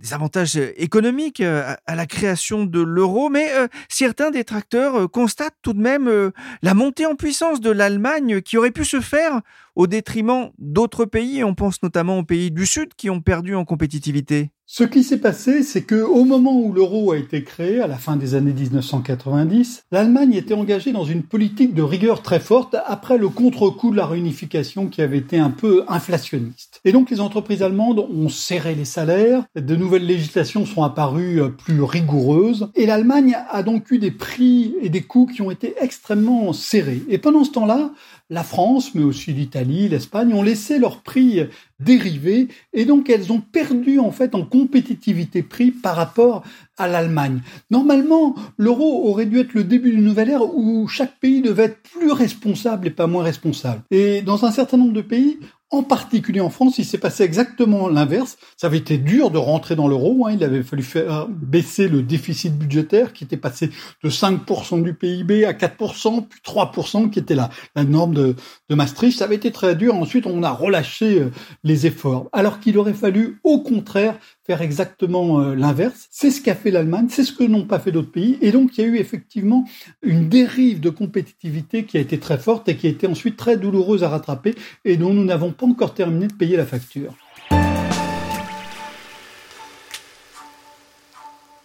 des 0.00 0.12
avantages 0.12 0.56
économiques 0.76 1.40
à, 1.40 1.78
la 1.94 2.06
création 2.06 2.64
de 2.64 2.80
l'euro, 2.80 3.30
mais 3.30 3.48
certains 3.88 4.30
détracteurs 4.30 5.10
constatent 5.10 5.56
tout 5.62 5.72
de 5.72 5.80
même 5.80 6.32
la 6.62 6.74
montée 6.74 7.06
en 7.06 7.14
puissance 7.14 7.60
de 7.60 7.70
l'Allemagne 7.70 8.42
qui 8.42 8.58
aurait 8.58 8.70
pu 8.70 8.84
se 8.84 9.00
faire 9.00 9.40
au 9.74 9.86
détriment 9.86 10.50
d'autres 10.58 11.04
pays. 11.04 11.44
On 11.44 11.54
pense 11.54 11.82
notamment 11.82 12.18
aux 12.18 12.24
pays 12.24 12.50
du 12.50 12.66
Sud 12.66 12.94
qui 12.96 13.10
ont 13.10 13.20
perdu 13.20 13.54
en 13.54 13.64
compétitivité. 13.64 14.50
Ce 14.74 14.84
qui 14.84 15.02
s'est 15.02 15.18
passé, 15.18 15.62
c'est 15.62 15.82
que 15.82 16.00
au 16.02 16.24
moment 16.24 16.58
où 16.58 16.72
l'euro 16.72 17.12
a 17.12 17.18
été 17.18 17.44
créé, 17.44 17.80
à 17.80 17.86
la 17.86 17.98
fin 17.98 18.16
des 18.16 18.34
années 18.34 18.54
1990, 18.54 19.84
l'Allemagne 19.92 20.32
était 20.32 20.54
engagée 20.54 20.92
dans 20.92 21.04
une 21.04 21.24
politique 21.24 21.74
de 21.74 21.82
rigueur 21.82 22.22
très 22.22 22.40
forte 22.40 22.74
après 22.86 23.18
le 23.18 23.28
contre-coup 23.28 23.90
de 23.90 23.98
la 23.98 24.06
réunification 24.06 24.86
qui 24.86 25.02
avait 25.02 25.18
été 25.18 25.38
un 25.38 25.50
peu 25.50 25.84
inflationniste. 25.88 26.80
Et 26.86 26.92
donc 26.92 27.10
les 27.10 27.20
entreprises 27.20 27.62
allemandes 27.62 27.98
ont 27.98 28.30
serré 28.30 28.74
les 28.74 28.86
salaires, 28.86 29.44
de 29.54 29.76
nouvelles 29.76 30.06
législations 30.06 30.64
sont 30.64 30.84
apparues 30.84 31.42
euh, 31.42 31.48
plus 31.50 31.82
rigoureuses, 31.82 32.70
et 32.74 32.86
l'Allemagne 32.86 33.36
a 33.50 33.62
donc 33.62 33.90
eu 33.90 33.98
des 33.98 34.10
prix 34.10 34.74
et 34.80 34.88
des 34.88 35.02
coûts 35.02 35.26
qui 35.26 35.42
ont 35.42 35.50
été 35.50 35.74
extrêmement 35.82 36.54
serrés. 36.54 37.02
Et 37.10 37.18
pendant 37.18 37.44
ce 37.44 37.50
temps-là, 37.50 37.90
la 38.30 38.42
France, 38.42 38.94
mais 38.94 39.02
aussi 39.02 39.34
l'Italie, 39.34 39.61
l'Espagne, 39.64 40.34
ont 40.34 40.42
laissé 40.42 40.78
leur 40.78 41.02
prix 41.02 41.40
dériver 41.80 42.48
et 42.72 42.84
donc 42.84 43.10
elles 43.10 43.32
ont 43.32 43.40
perdu 43.40 43.98
en 43.98 44.12
fait 44.12 44.34
en 44.34 44.44
compétitivité 44.44 45.42
prix 45.42 45.70
par 45.70 45.96
rapport 45.96 46.42
à 46.78 46.88
l'Allemagne. 46.88 47.40
Normalement, 47.70 48.34
l'euro 48.56 49.08
aurait 49.08 49.26
dû 49.26 49.40
être 49.40 49.54
le 49.54 49.64
début 49.64 49.90
d'une 49.90 50.04
nouvelle 50.04 50.30
ère 50.30 50.54
où 50.54 50.86
chaque 50.88 51.18
pays 51.18 51.42
devait 51.42 51.64
être 51.64 51.82
plus 51.82 52.12
responsable 52.12 52.86
et 52.86 52.90
pas 52.90 53.06
moins 53.06 53.24
responsable. 53.24 53.82
Et 53.90 54.22
dans 54.22 54.44
un 54.44 54.50
certain 54.50 54.76
nombre 54.76 54.92
de 54.92 55.02
pays, 55.02 55.38
en 55.72 55.82
particulier 55.82 56.40
en 56.40 56.50
France, 56.50 56.76
il 56.76 56.84
s'est 56.84 56.98
passé 56.98 57.24
exactement 57.24 57.88
l'inverse. 57.88 58.36
Ça 58.58 58.66
avait 58.66 58.76
été 58.76 58.98
dur 58.98 59.30
de 59.30 59.38
rentrer 59.38 59.74
dans 59.74 59.88
l'euro. 59.88 60.26
Hein. 60.26 60.32
Il 60.34 60.44
avait 60.44 60.62
fallu 60.62 60.82
faire 60.82 61.26
baisser 61.28 61.88
le 61.88 62.02
déficit 62.02 62.56
budgétaire 62.56 63.14
qui 63.14 63.24
était 63.24 63.38
passé 63.38 63.70
de 64.04 64.10
5% 64.10 64.82
du 64.82 64.92
PIB 64.92 65.46
à 65.46 65.54
4%, 65.54 66.26
puis 66.28 66.40
3% 66.46 67.08
qui 67.08 67.18
était 67.18 67.34
la, 67.34 67.48
la 67.74 67.84
norme 67.84 68.12
de, 68.12 68.36
de 68.68 68.74
Maastricht. 68.74 69.18
Ça 69.18 69.24
avait 69.24 69.36
été 69.36 69.50
très 69.50 69.74
dur. 69.74 69.94
Ensuite, 69.94 70.26
on 70.26 70.42
a 70.42 70.50
relâché 70.50 71.20
euh, 71.20 71.30
les 71.64 71.86
efforts. 71.86 72.28
Alors 72.32 72.60
qu'il 72.60 72.76
aurait 72.76 72.92
fallu, 72.92 73.40
au 73.42 73.60
contraire, 73.60 74.18
faire 74.44 74.62
exactement 74.62 75.40
euh, 75.40 75.54
l'inverse. 75.54 76.08
C'est 76.10 76.30
ce 76.30 76.40
qu'a 76.40 76.54
fait 76.54 76.70
l'Allemagne, 76.70 77.06
c'est 77.08 77.24
ce 77.24 77.32
que 77.32 77.44
n'ont 77.44 77.64
pas 77.64 77.78
fait 77.78 77.92
d'autres 77.92 78.10
pays. 78.10 78.38
Et 78.40 78.50
donc, 78.50 78.76
il 78.76 78.80
y 78.80 78.84
a 78.84 78.86
eu 78.86 78.96
effectivement 78.96 79.64
une 80.02 80.28
dérive 80.28 80.80
de 80.80 80.90
compétitivité 80.90 81.84
qui 81.84 81.96
a 81.96 82.00
été 82.00 82.18
très 82.18 82.38
forte 82.38 82.68
et 82.68 82.76
qui 82.76 82.86
a 82.86 82.90
été 82.90 83.06
ensuite 83.06 83.36
très 83.36 83.56
douloureuse 83.56 84.04
à 84.04 84.08
rattraper 84.08 84.54
et 84.84 84.96
dont 84.96 85.14
nous 85.14 85.24
n'avons 85.24 85.52
pas 85.52 85.66
encore 85.66 85.94
terminé 85.94 86.26
de 86.26 86.34
payer 86.34 86.56
la 86.56 86.66
facture. 86.66 87.14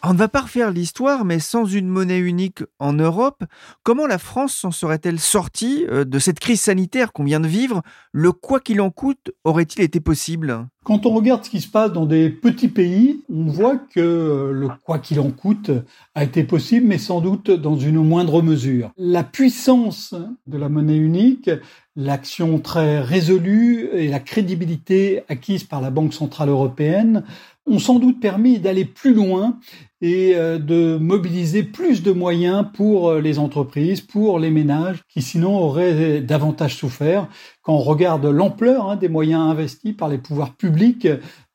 On 0.09 0.13
ne 0.13 0.17
va 0.17 0.29
pas 0.29 0.39
refaire 0.39 0.71
l'histoire, 0.71 1.25
mais 1.25 1.39
sans 1.39 1.65
une 1.65 1.89
monnaie 1.89 2.19
unique 2.19 2.63
en 2.79 2.93
Europe, 2.93 3.43
comment 3.83 4.07
la 4.07 4.17
France 4.17 4.53
s'en 4.53 4.71
serait-elle 4.71 5.19
sortie 5.19 5.85
euh, 5.89 6.05
de 6.05 6.17
cette 6.17 6.39
crise 6.39 6.61
sanitaire 6.61 7.11
qu'on 7.11 7.25
vient 7.25 7.41
de 7.41 7.47
vivre? 7.47 7.81
Le 8.13 8.31
quoi 8.31 8.61
qu'il 8.61 8.79
en 8.79 8.89
coûte 8.89 9.31
aurait-il 9.43 9.81
été 9.81 9.99
possible? 9.99 10.65
Quand 10.85 11.05
on 11.05 11.13
regarde 11.13 11.43
ce 11.43 11.49
qui 11.49 11.59
se 11.59 11.67
passe 11.67 11.91
dans 11.91 12.05
des 12.05 12.29
petits 12.29 12.69
pays, 12.69 13.19
on 13.29 13.47
voit 13.47 13.75
que 13.75 13.99
euh, 13.99 14.51
le 14.53 14.69
quoi 14.85 14.99
qu'il 14.99 15.19
en 15.19 15.29
coûte 15.29 15.71
a 16.15 16.23
été 16.23 16.45
possible, 16.45 16.87
mais 16.87 16.99
sans 16.99 17.19
doute 17.19 17.51
dans 17.51 17.75
une 17.75 18.01
moindre 18.01 18.41
mesure. 18.41 18.91
La 18.95 19.25
puissance 19.25 20.15
de 20.47 20.57
la 20.57 20.69
monnaie 20.69 20.95
unique, 20.95 21.49
l'action 21.97 22.59
très 22.59 23.01
résolue 23.01 23.89
et 23.91 24.07
la 24.07 24.21
crédibilité 24.21 25.23
acquise 25.27 25.65
par 25.65 25.81
la 25.81 25.89
Banque 25.89 26.13
centrale 26.13 26.47
européenne 26.47 27.25
ont 27.67 27.79
sans 27.79 27.99
doute 27.99 28.19
permis 28.19 28.59
d'aller 28.59 28.85
plus 28.85 29.13
loin 29.13 29.59
et 30.01 30.35
euh, 30.35 30.57
de 30.57 30.97
mobiliser 30.97 31.63
plus 31.63 32.03
de 32.03 32.11
moyens 32.11 32.65
pour 32.73 33.09
euh, 33.09 33.21
les 33.21 33.39
entreprises, 33.39 34.01
pour 34.01 34.39
les 34.39 34.51
ménages 34.51 35.03
qui 35.09 35.21
sinon 35.21 35.57
auraient 35.57 36.21
davantage 36.21 36.75
souffert. 36.75 37.27
Quand 37.61 37.73
on 37.73 37.79
regarde 37.79 38.25
l'ampleur 38.25 38.89
hein, 38.89 38.95
des 38.95 39.09
moyens 39.09 39.41
investis 39.41 39.93
par 39.93 40.07
les 40.07 40.17
pouvoirs 40.17 40.55
publics 40.55 41.07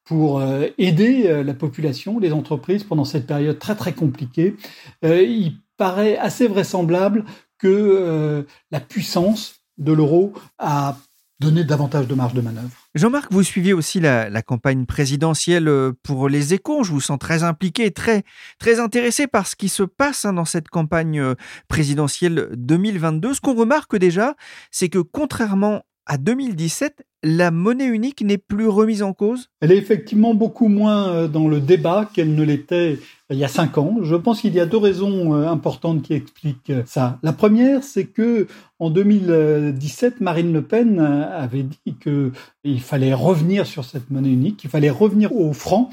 pour 0.05 0.41
euh, 0.41 0.67
aider 0.79 1.43
la 1.45 1.55
population, 1.55 2.19
les 2.19 2.33
entreprises 2.33 2.85
pendant 2.85 3.05
cette 3.05 3.27
période 3.27 3.59
très 3.59 3.77
très 3.77 3.93
compliquée, 3.93 4.57
il 5.03 5.55
paraît 5.77 6.17
assez 6.17 6.49
vraisemblable 6.49 7.25
que 7.59 8.45
la 8.73 8.81
puissance 8.81 9.61
de 9.79 9.93
l'euro 9.93 10.33
a 10.59 10.97
donné 11.43 11.65
davantage 11.65 12.07
de 12.07 12.15
marge 12.15 12.35
de 12.35 12.41
manœuvre. 12.41 12.71
Jean-Marc, 12.95 13.33
vous 13.33 13.43
suivez 13.43 13.73
aussi 13.73 14.01
la, 14.01 14.43
campagne 14.43 14.87
présidentielle 14.87 15.69
euh, 15.69 15.93
pour 16.03 16.29
les 16.29 16.55
échos. 16.55 16.85
Je 16.85 16.93
vous 16.93 17.01
sens 17.01 17.19
très 17.19 17.43
impliqué, 17.43 17.91
très, 17.91 18.23
très 18.59 18.81
intéressé 18.81 19.27
par 19.27 19.47
ce 19.47 19.57
qui 19.57 19.69
se 19.69 19.83
passe 19.83 20.25
hein, 20.25 20.33
dans 20.33 20.45
cette 20.45 20.69
campagne 20.69 21.21
euh, 21.21 21.35
présidentielle 21.69 22.49
2022. 22.55 23.35
Ce 23.35 23.41
qu'on 23.41 23.55
remarque 23.55 23.97
déjà, 23.97 24.35
c'est 24.71 24.89
que 24.89 24.99
contrairement 24.99 25.83
à 26.07 26.19
2017, 26.19 27.05
la 27.23 27.51
monnaie 27.51 27.87
unique 27.87 28.23
n'est 28.23 28.39
plus 28.39 28.67
remise 28.67 29.03
en 29.03 29.13
cause? 29.13 29.49
Elle 29.61 29.71
est 29.73 29.77
effectivement 29.77 30.35
beaucoup 30.35 30.69
moins 30.69 31.09
euh, 31.09 31.29
dans 31.29 31.47
le 31.47 31.61
débat 31.61 32.11
qu'elle 32.13 32.35
ne 32.35 32.43
l'était 32.43 32.99
il 33.31 33.39
y 33.39 33.45
a 33.45 33.49
cinq 33.49 33.79
ans. 33.79 33.99
Je 34.03 34.17
pense 34.17 34.41
qu'il 34.41 34.55
y 34.55 34.61
a 34.61 34.67
deux 34.67 34.77
raisons 34.77 35.35
euh, 35.35 35.49
importantes 35.49 36.03
qui 36.03 36.15
expliquent 36.15 36.71
euh, 36.71 36.83
ça. 36.87 37.19
La 37.23 37.33
première, 37.33 37.85
c'est 37.85 38.07
que 38.07 38.47
en 38.79 38.91
2017, 38.91 40.21
Marine 40.21 40.53
Le 40.53 40.63
Pen 40.63 40.99
avait 40.99 41.63
dit 41.63 41.95
qu'il 42.03 42.81
fallait 42.81 43.15
revenir 43.15 43.65
sur 43.65 43.85
cette 43.85 44.11
monnaie 44.11 44.33
unique, 44.33 44.57
qu'il 44.57 44.71
fallait 44.71 44.91
revenir 44.91 45.35
au 45.35 45.53
franc. 45.53 45.91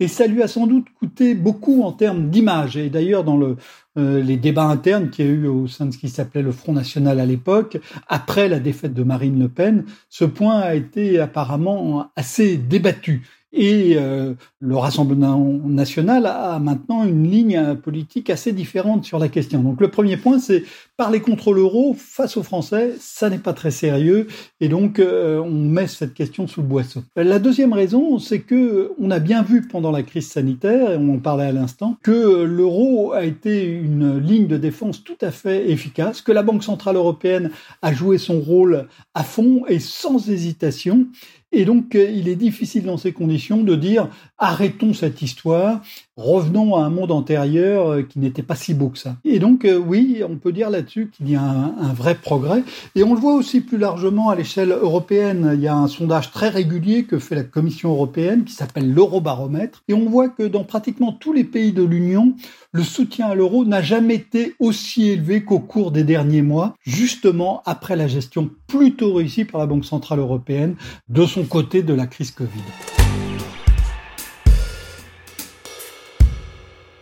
Et 0.00 0.08
ça 0.08 0.26
lui 0.26 0.42
a 0.42 0.48
sans 0.48 0.66
doute 0.66 0.86
coûté 0.98 1.34
beaucoup 1.34 1.82
en 1.82 1.92
termes 1.92 2.30
d'image. 2.30 2.76
Et 2.76 2.90
d'ailleurs, 2.90 3.24
dans 3.24 3.38
euh, 3.38 4.22
les 4.22 4.36
débats 4.36 4.64
internes 4.64 5.10
qu'il 5.10 5.26
y 5.26 5.28
a 5.28 5.30
eu 5.30 5.46
au 5.46 5.68
sein 5.68 5.86
de 5.86 5.92
ce 5.92 5.98
qui 5.98 6.08
s'appelait 6.08 6.42
le 6.42 6.50
Front 6.52 6.72
National 6.72 7.20
à 7.20 7.26
l'époque, 7.26 7.78
après 8.08 8.48
la 8.48 8.58
défaite 8.58 8.94
de 8.94 9.02
Marine 9.02 9.38
Le 9.38 9.48
Pen, 9.48 9.84
ce 10.08 10.24
point 10.24 10.58
a 10.58 10.74
été 10.74 11.20
apparemment 11.20 12.10
assez 12.16 12.56
débattu. 12.56 13.22
Et 13.52 13.96
euh, 13.96 14.34
le 14.60 14.76
Rassemblement 14.76 15.38
national 15.64 16.26
a 16.26 16.58
maintenant 16.58 17.04
une 17.04 17.30
ligne 17.30 17.76
politique 17.76 18.30
assez 18.30 18.52
différente 18.52 19.04
sur 19.04 19.18
la 19.18 19.28
question. 19.28 19.62
Donc 19.62 19.80
le 19.80 19.88
premier 19.88 20.16
point, 20.16 20.38
c'est 20.38 20.64
parler 20.96 21.20
contre 21.20 21.52
l'euro 21.52 21.94
face 21.98 22.36
aux 22.36 22.42
Français, 22.42 22.94
ça 22.98 23.28
n'est 23.28 23.38
pas 23.38 23.52
très 23.52 23.70
sérieux, 23.70 24.28
et 24.60 24.68
donc 24.68 24.98
euh, 24.98 25.40
on 25.40 25.50
met 25.50 25.86
cette 25.86 26.14
question 26.14 26.46
sous 26.46 26.62
le 26.62 26.66
boisseau. 26.66 27.02
La 27.16 27.38
deuxième 27.38 27.72
raison, 27.72 28.18
c'est 28.18 28.40
que 28.40 28.92
on 28.98 29.10
a 29.10 29.18
bien 29.18 29.42
vu 29.42 29.66
pendant 29.66 29.90
la 29.90 30.02
crise 30.02 30.28
sanitaire, 30.30 30.92
et 30.92 30.96
on 30.96 31.14
en 31.14 31.18
parlait 31.18 31.46
à 31.46 31.52
l'instant, 31.52 31.96
que 32.02 32.44
l'euro 32.44 33.12
a 33.12 33.24
été 33.24 33.64
une 33.64 34.18
ligne 34.18 34.46
de 34.46 34.56
défense 34.56 35.02
tout 35.04 35.18
à 35.20 35.30
fait 35.30 35.70
efficace, 35.70 36.22
que 36.22 36.32
la 36.32 36.42
Banque 36.42 36.64
centrale 36.64 36.96
européenne 36.96 37.50
a 37.82 37.92
joué 37.92 38.16
son 38.16 38.40
rôle 38.40 38.86
à 39.14 39.24
fond 39.24 39.64
et 39.68 39.80
sans 39.80 40.28
hésitation, 40.28 41.06
et 41.52 41.66
donc, 41.66 41.94
euh, 41.94 42.10
il 42.10 42.28
est 42.28 42.36
difficile 42.36 42.84
dans 42.84 42.96
ces 42.96 43.12
conditions 43.12 43.62
de 43.62 43.76
dire 43.76 44.08
arrêtons 44.38 44.94
cette 44.94 45.20
histoire, 45.20 45.82
revenons 46.16 46.76
à 46.76 46.84
un 46.84 46.90
monde 46.90 47.12
antérieur 47.12 47.88
euh, 47.88 48.02
qui 48.02 48.18
n'était 48.18 48.42
pas 48.42 48.54
si 48.54 48.72
beau 48.72 48.88
que 48.88 48.98
ça. 48.98 49.16
Et 49.24 49.38
donc, 49.38 49.66
euh, 49.66 49.76
oui, 49.76 50.22
on 50.28 50.36
peut 50.36 50.52
dire 50.52 50.70
là-dessus 50.70 51.10
qu'il 51.12 51.30
y 51.30 51.36
a 51.36 51.42
un, 51.42 51.92
vrai 51.92 52.14
progrès. 52.14 52.62
Et 52.94 53.04
on 53.04 53.14
le 53.14 53.20
voit 53.20 53.34
aussi 53.34 53.60
plus 53.60 53.76
largement 53.76 54.30
à 54.30 54.34
l'échelle 54.34 54.70
européenne. 54.70 55.52
Il 55.54 55.60
y 55.60 55.68
a 55.68 55.76
un 55.76 55.88
sondage 55.88 56.30
très 56.30 56.48
régulier 56.48 57.04
que 57.04 57.18
fait 57.18 57.34
la 57.34 57.44
Commission 57.44 57.90
européenne 57.90 58.44
qui 58.44 58.54
s'appelle 58.54 58.90
l'Eurobaromètre. 58.90 59.82
Et 59.88 59.94
on 59.94 60.08
voit 60.08 60.30
que 60.30 60.42
dans 60.44 60.64
pratiquement 60.64 61.12
tous 61.12 61.34
les 61.34 61.44
pays 61.44 61.72
de 61.72 61.82
l'Union, 61.82 62.34
le 62.72 62.82
soutien 62.82 63.26
à 63.26 63.34
l'euro 63.34 63.66
n'a 63.66 63.82
jamais 63.82 64.14
été 64.14 64.54
aussi 64.58 65.10
élevé 65.10 65.44
qu'au 65.44 65.58
cours 65.58 65.92
des 65.92 66.04
derniers 66.04 66.40
mois, 66.40 66.74
justement 66.80 67.62
après 67.66 67.96
la 67.96 68.08
gestion 68.08 68.48
plutôt 68.66 69.12
réussie 69.12 69.44
par 69.44 69.60
la 69.60 69.66
Banque 69.66 69.84
Centrale 69.84 70.20
Européenne 70.20 70.76
de 71.10 71.26
son 71.26 71.41
côté 71.44 71.82
de 71.82 71.94
la 71.94 72.06
crise 72.06 72.30
Covid. 72.30 72.62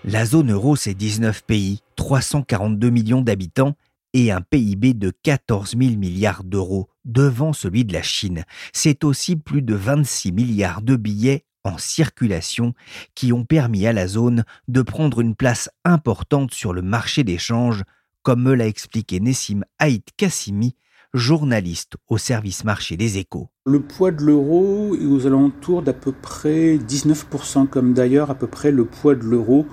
La 0.05 0.25
zone 0.25 0.51
euro, 0.51 0.77
c'est 0.77 0.95
19 0.95 1.43
pays, 1.45 1.81
342 1.97 2.91
millions 2.91 3.21
d'habitants 3.21 3.75
et 4.13 4.33
un 4.33 4.41
PIB 4.41 4.95
de 4.95 5.13
14 5.23 5.77
000 5.79 5.97
milliards 5.97 6.43
d'euros 6.43 6.89
devant 7.05 7.53
celui 7.53 7.85
de 7.85 7.93
la 7.93 8.03
Chine. 8.03 8.45
C'est 8.73 9.05
aussi 9.05 9.37
plus 9.37 9.63
de 9.63 9.75
26 9.75 10.33
milliards 10.33 10.83
de 10.83 10.97
billets 10.97 11.45
en 11.65 11.79
circulation 11.79 12.75
qui 13.15 13.33
ont 13.33 13.45
permis 13.45 13.87
à 13.87 13.93
la 13.93 14.07
zone 14.07 14.45
de 14.69 14.83
prendre 14.83 15.21
une 15.21 15.35
place 15.35 15.69
importante 15.85 16.55
sur 16.55 16.73
le 16.73 16.83
marché 16.83 17.23
d'échange, 17.23 17.85
comme 18.23 18.43
me 18.43 18.55
l'a 18.55 18.67
expliqué 18.67 19.21
Nessim 19.21 19.61
Haït 19.79 20.05
Kassimi, 20.17 20.77
journaliste 21.13 21.97
au 22.09 22.19
service 22.19 22.65
marché 22.65 22.97
des 22.97 23.19
échos. 23.19 23.51
Le 23.71 23.79
poids 23.79 24.11
de 24.11 24.25
l'euro 24.25 24.97
est 25.01 25.07
aux 25.07 25.29
alentours 25.29 25.83
d'à 25.83 25.93
peu 25.93 26.11
près 26.11 26.77
19%, 26.77 27.69
comme 27.69 27.93
d'ailleurs 27.93 28.29
à 28.29 28.35
peu 28.35 28.49
près 28.49 28.73
le 28.73 28.85
poids 28.85 29.15
de 29.15 29.23
l'euro, 29.23 29.65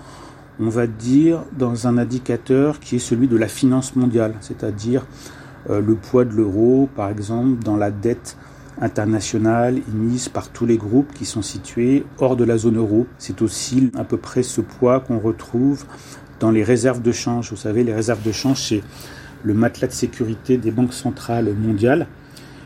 on 0.60 0.70
va 0.70 0.86
dire, 0.86 1.40
dans 1.58 1.88
un 1.88 1.98
indicateur 1.98 2.80
qui 2.80 2.98
est 2.98 3.00
celui 3.00 3.28
de 3.28 3.36
la 3.36 3.48
finance 3.48 3.96
mondiale, 3.96 4.36
c'est-à-dire 4.40 5.08
euh, 5.72 5.82
le 5.82 5.96
poids 5.96 6.26
de 6.26 6.34
l'euro, 6.36 6.88
par 6.96 7.10
exemple, 7.10 7.64
dans 7.64 7.76
la 7.76 7.90
dette 7.90 8.38
internationale 8.80 9.80
émise 9.92 10.30
par 10.30 10.50
tous 10.50 10.68
les 10.68 10.78
groupes 10.78 11.12
qui 11.16 11.26
sont 11.26 11.42
situés 11.42 12.06
hors 12.20 12.36
de 12.36 12.44
la 12.44 12.60
zone 12.60 12.78
euro. 12.78 13.08
C'est 13.18 13.42
aussi 13.42 13.90
à 13.98 14.04
peu 14.04 14.18
près 14.18 14.44
ce 14.44 14.62
poids 14.62 15.00
qu'on 15.00 15.18
retrouve 15.18 15.86
dans 16.40 16.52
les 16.52 16.64
réserves 16.64 17.02
de 17.02 17.12
change. 17.12 17.50
Vous 17.50 17.58
savez, 17.58 17.84
les 17.84 17.96
réserves 17.96 18.22
de 18.22 18.32
change, 18.32 18.62
c'est 18.62 18.84
le 19.42 19.56
matelas 19.56 19.88
de 19.88 19.94
sécurité 19.94 20.60
des 20.60 20.70
banques 20.70 20.94
centrales 20.94 21.52
mondiales. 21.56 22.06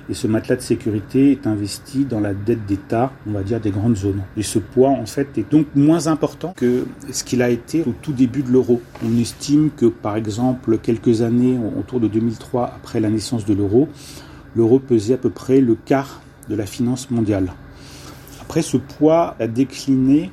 Et 0.10 0.14
ce 0.14 0.28
matelas 0.28 0.56
de 0.56 0.62
sécurité 0.62 1.32
est 1.32 1.48
investi 1.48 2.06
dans 2.06 2.20
la 2.20 2.34
dette 2.34 2.66
d'État, 2.66 3.12
on 3.28 3.32
va 3.32 3.44
dire, 3.44 3.60
des 3.60 3.72
grandes 3.72 3.96
zones. 3.96 4.24
Et 4.36 4.44
ce 4.44 4.60
poids, 4.60 4.90
en 4.90 5.06
fait, 5.06 5.38
est 5.38 5.50
donc 5.50 5.68
moins 5.76 6.08
important 6.08 6.54
que 6.56 6.86
ce 7.12 7.24
qu'il 7.24 7.42
a 7.42 7.50
été 7.50 7.82
au 7.82 7.94
tout 8.02 8.12
début 8.12 8.44
de 8.44 8.52
l'euro. 8.52 8.82
On 9.06 9.18
estime 9.20 9.70
que, 9.70 9.86
par 9.86 10.16
exemple, 10.16 10.78
quelques 10.80 11.22
années, 11.22 11.58
autour 11.78 12.00
de 12.00 12.08
2003, 12.08 12.74
après 12.76 13.00
la 13.00 13.10
naissance 13.10 13.46
de 13.46 13.54
l'euro, 13.54 13.88
l'euro 14.56 14.80
pesait 14.80 15.14
à 15.14 15.18
peu 15.18 15.30
près 15.30 15.62
le 15.62 15.76
quart 15.76 16.22
de 16.50 16.56
la 16.56 16.66
finance 16.66 17.10
mondiale. 17.12 17.54
Après, 18.42 18.62
ce 18.62 18.78
poids 18.78 19.36
a 19.40 19.48
décliné 19.48 20.32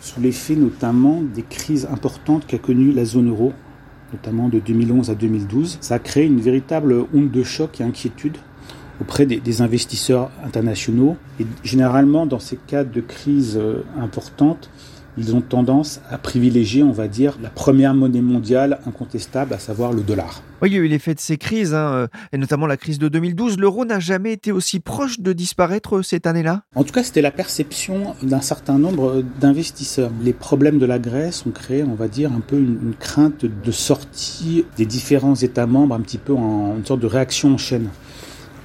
sous 0.00 0.20
l'effet 0.20 0.54
notamment 0.54 1.22
des 1.22 1.42
crises 1.42 1.88
importantes 1.90 2.46
qu'a 2.46 2.58
connues 2.58 2.92
la 2.92 3.06
zone 3.06 3.30
euro 3.30 3.54
notamment 4.14 4.48
de 4.48 4.60
2011 4.60 5.10
à 5.10 5.14
2012, 5.14 5.78
ça 5.80 5.96
a 5.96 5.98
créé 5.98 6.24
une 6.24 6.40
véritable 6.40 7.04
onde 7.12 7.30
de 7.30 7.42
choc 7.42 7.80
et 7.80 7.84
inquiétude 7.84 8.36
auprès 9.00 9.26
des, 9.26 9.62
investisseurs 9.62 10.30
internationaux. 10.44 11.16
Et 11.40 11.46
généralement, 11.62 12.26
dans 12.26 12.38
ces 12.38 12.56
cas 12.56 12.84
de 12.84 13.00
crise 13.00 13.56
euh, 13.56 13.84
importante, 14.00 14.70
ils 15.16 15.34
ont 15.34 15.40
tendance 15.40 16.00
à 16.10 16.18
privilégier, 16.18 16.82
on 16.82 16.92
va 16.92 17.06
dire, 17.06 17.38
la 17.40 17.48
première 17.48 17.94
monnaie 17.94 18.20
mondiale 18.20 18.80
incontestable, 18.86 19.54
à 19.54 19.58
savoir 19.58 19.92
le 19.92 20.02
dollar. 20.02 20.42
Oui, 20.60 20.70
il 20.70 20.74
y 20.74 20.76
a 20.76 20.80
eu 20.80 20.88
l'effet 20.88 21.14
de 21.14 21.20
ces 21.20 21.36
crises, 21.36 21.74
hein, 21.74 21.92
euh, 21.92 22.06
et 22.32 22.38
notamment 22.38 22.66
la 22.66 22.76
crise 22.76 22.98
de 22.98 23.08
2012. 23.08 23.58
L'euro 23.58 23.84
n'a 23.84 24.00
jamais 24.00 24.32
été 24.32 24.50
aussi 24.50 24.80
proche 24.80 25.20
de 25.20 25.32
disparaître 25.32 25.98
euh, 25.98 26.02
cette 26.02 26.26
année-là? 26.26 26.62
En 26.74 26.84
tout 26.84 26.92
cas, 26.92 27.02
c'était 27.02 27.22
la 27.22 27.30
perception 27.30 28.14
d'un 28.22 28.40
certain 28.40 28.78
nombre 28.78 29.22
d'investisseurs. 29.40 30.10
Les 30.22 30.32
problèmes 30.32 30.78
de 30.78 30.86
la 30.86 30.98
Grèce 30.98 31.44
ont 31.46 31.50
créé, 31.50 31.84
on 31.84 31.94
va 31.94 32.08
dire, 32.08 32.32
un 32.32 32.40
peu 32.40 32.56
une, 32.56 32.94
crainte 32.98 33.44
de 33.44 33.70
sortie 33.70 34.64
des 34.76 34.86
différents 34.86 35.34
États 35.34 35.66
membres, 35.66 35.94
un 35.94 36.00
petit 36.00 36.18
peu 36.18 36.34
en 36.34 36.76
une 36.76 36.86
sorte 36.86 37.00
de 37.00 37.06
réaction 37.06 37.54
en 37.54 37.58
chaîne. 37.58 37.88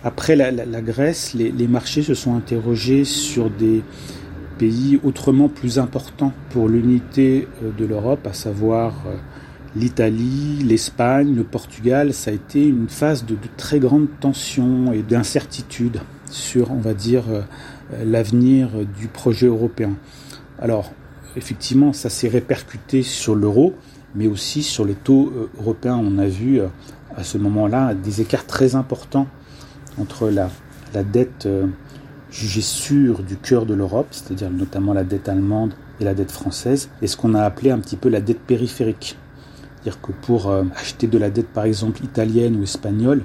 Après 0.04 0.38
la, 0.38 0.52
Grèce, 0.82 1.34
les, 1.34 1.68
marchés 1.68 2.04
se 2.04 2.14
sont 2.14 2.36
interrogés 2.36 3.04
sur 3.04 3.50
des 3.50 3.84
pays 4.58 5.00
autrement 5.04 5.50
plus 5.50 5.78
importants 5.78 6.32
pour 6.52 6.70
l'unité 6.70 7.48
euh, 7.64 7.72
de 7.78 7.86
l'Europe, 7.86 8.26
à 8.28 8.34
savoir 8.34 8.94
euh, 9.08 9.16
l'Italie, 9.76 10.64
l'Espagne, 10.66 11.36
le 11.36 11.44
Portugal. 11.44 12.14
Ça 12.14 12.32
a 12.32 12.34
été 12.34 12.66
une 12.66 12.88
phase 12.88 13.26
de, 13.26 13.38
très 13.58 13.80
grande 13.80 14.08
tension 14.20 14.94
et 14.94 15.02
d'incertitude 15.02 16.02
sur, 16.30 16.72
on 16.72 16.80
va 16.80 16.94
dire, 16.94 17.24
euh, 17.30 17.42
l'avenir 18.06 18.70
du 18.98 19.08
projet 19.08 19.48
européen. 19.48 19.98
Alors, 20.60 20.94
effectivement, 21.36 21.92
ça 21.92 22.10
s'est 22.10 22.30
répercuté 22.30 23.04
sur 23.04 23.36
l'euro, 23.36 23.76
mais 24.16 24.28
aussi 24.28 24.64
sur 24.64 24.86
les 24.86 24.96
taux 24.96 25.34
européens. 25.60 26.00
On 26.02 26.18
a 26.20 26.28
vu 26.28 26.60
à 27.16 27.24
ce 27.24 27.38
moment-là 27.38 27.94
des 27.94 28.22
écarts 28.22 28.46
très 28.46 28.76
importants 28.76 29.28
entre 30.00 30.30
la, 30.30 30.50
la 30.94 31.04
dette 31.04 31.46
euh, 31.46 31.68
jugée 32.32 32.62
sûre 32.62 33.24
du 33.24 33.38
cœur 33.38 33.66
de 33.66 33.74
l'Europe, 33.74 34.08
c'est-à-dire 34.12 34.50
notamment 34.50 34.94
la 34.94 35.04
dette 35.04 35.30
allemande 35.30 35.74
et 36.00 36.04
la 36.04 36.14
dette 36.14 36.32
française, 36.32 36.90
et 37.02 37.08
ce 37.08 37.18
qu'on 37.18 37.34
a 37.34 37.44
appelé 37.44 37.72
un 37.72 37.80
petit 37.80 37.98
peu 37.98 38.10
la 38.10 38.22
dette 38.22 38.40
périphérique. 38.40 39.18
C'est-à-dire 39.76 40.02
que 40.02 40.12
pour 40.12 40.50
euh, 40.50 40.64
acheter 40.76 41.08
de 41.08 41.18
la 41.18 41.30
dette 41.30 41.50
par 41.50 41.66
exemple 41.66 42.04
italienne 42.04 42.56
ou 42.58 42.64
espagnole, 42.64 43.24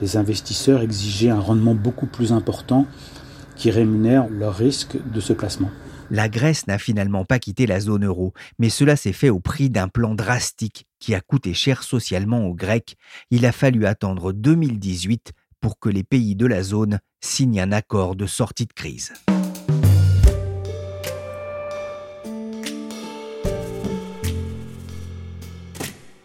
les 0.00 0.16
investisseurs 0.16 0.82
exigeaient 0.82 1.30
un 1.30 1.40
rendement 1.40 1.74
beaucoup 1.74 2.06
plus 2.06 2.32
important 2.32 2.86
qui 3.56 3.70
rémunère 3.70 4.28
leur 4.28 4.56
risque 4.56 4.96
de 5.12 5.20
ce 5.20 5.32
placement. 5.32 5.70
La 6.10 6.28
Grèce 6.28 6.66
n'a 6.66 6.78
finalement 6.78 7.24
pas 7.24 7.38
quitté 7.38 7.66
la 7.66 7.80
zone 7.80 8.04
euro, 8.04 8.34
mais 8.58 8.68
cela 8.68 8.96
s'est 8.96 9.12
fait 9.12 9.30
au 9.30 9.40
prix 9.40 9.70
d'un 9.70 9.88
plan 9.88 10.14
drastique 10.14 10.86
qui 10.98 11.14
a 11.14 11.20
coûté 11.20 11.54
cher 11.54 11.82
socialement 11.82 12.46
aux 12.46 12.54
Grecs. 12.54 12.96
Il 13.30 13.46
a 13.46 13.52
fallu 13.52 13.86
attendre 13.86 14.32
2018 14.32 15.32
pour 15.62 15.78
que 15.78 15.88
les 15.88 16.04
pays 16.04 16.34
de 16.34 16.44
la 16.44 16.62
zone 16.62 16.98
signent 17.22 17.60
un 17.60 17.72
accord 17.72 18.16
de 18.16 18.26
sortie 18.26 18.66
de 18.66 18.72
crise. 18.74 19.14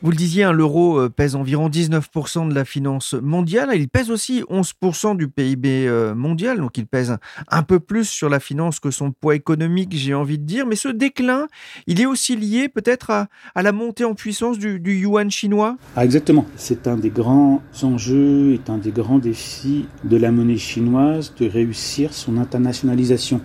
Vous 0.08 0.12
le 0.12 0.18
disiez, 0.18 0.50
l'euro 0.54 1.02
euh, 1.02 1.10
pèse 1.10 1.36
environ 1.36 1.68
19% 1.68 2.48
de 2.48 2.56
la 2.56 2.64
finance 2.64 3.14
mondiale. 3.22 3.72
Il 3.76 3.90
pèse 3.90 4.10
aussi 4.10 4.42
11% 4.50 5.18
du 5.18 5.28
PIB 5.28 5.86
euh, 5.86 6.16
mondial, 6.16 6.60
donc 6.60 6.78
il 6.78 6.88
pèse 6.88 7.18
un 7.50 7.62
peu 7.62 7.82
plus 7.82 8.08
sur 8.08 8.30
la 8.30 8.40
finance 8.40 8.80
que 8.80 8.90
son 8.90 9.12
poids 9.12 9.36
économique, 9.36 9.90
j'ai 9.94 10.14
envie 10.14 10.38
de 10.40 10.46
dire. 10.46 10.66
Mais 10.66 10.78
ce 10.78 10.88
déclin, 10.88 11.48
il 11.88 12.00
est 12.00 12.06
aussi 12.06 12.38
lié 12.38 12.70
peut-être 12.70 13.10
à, 13.10 13.28
la 13.62 13.74
montée 13.74 14.06
en 14.06 14.14
puissance 14.14 14.58
du, 14.58 14.80
yuan 14.82 15.30
chinois? 15.30 15.76
Ah, 15.98 16.06
Exactement. 16.06 16.46
C'est 16.56 16.88
un 16.88 16.96
des 16.96 17.10
grands 17.10 17.62
enjeux, 17.84 18.54
est 18.54 18.70
un 18.70 18.78
des 18.78 18.92
grands 18.92 19.20
défis 19.20 19.88
de 20.06 20.16
la 20.16 20.32
monnaie 20.32 20.56
chinoise 20.56 21.34
de 21.38 21.50
réussir 21.50 22.14
son 22.14 22.38
internationalisation. 22.38 23.42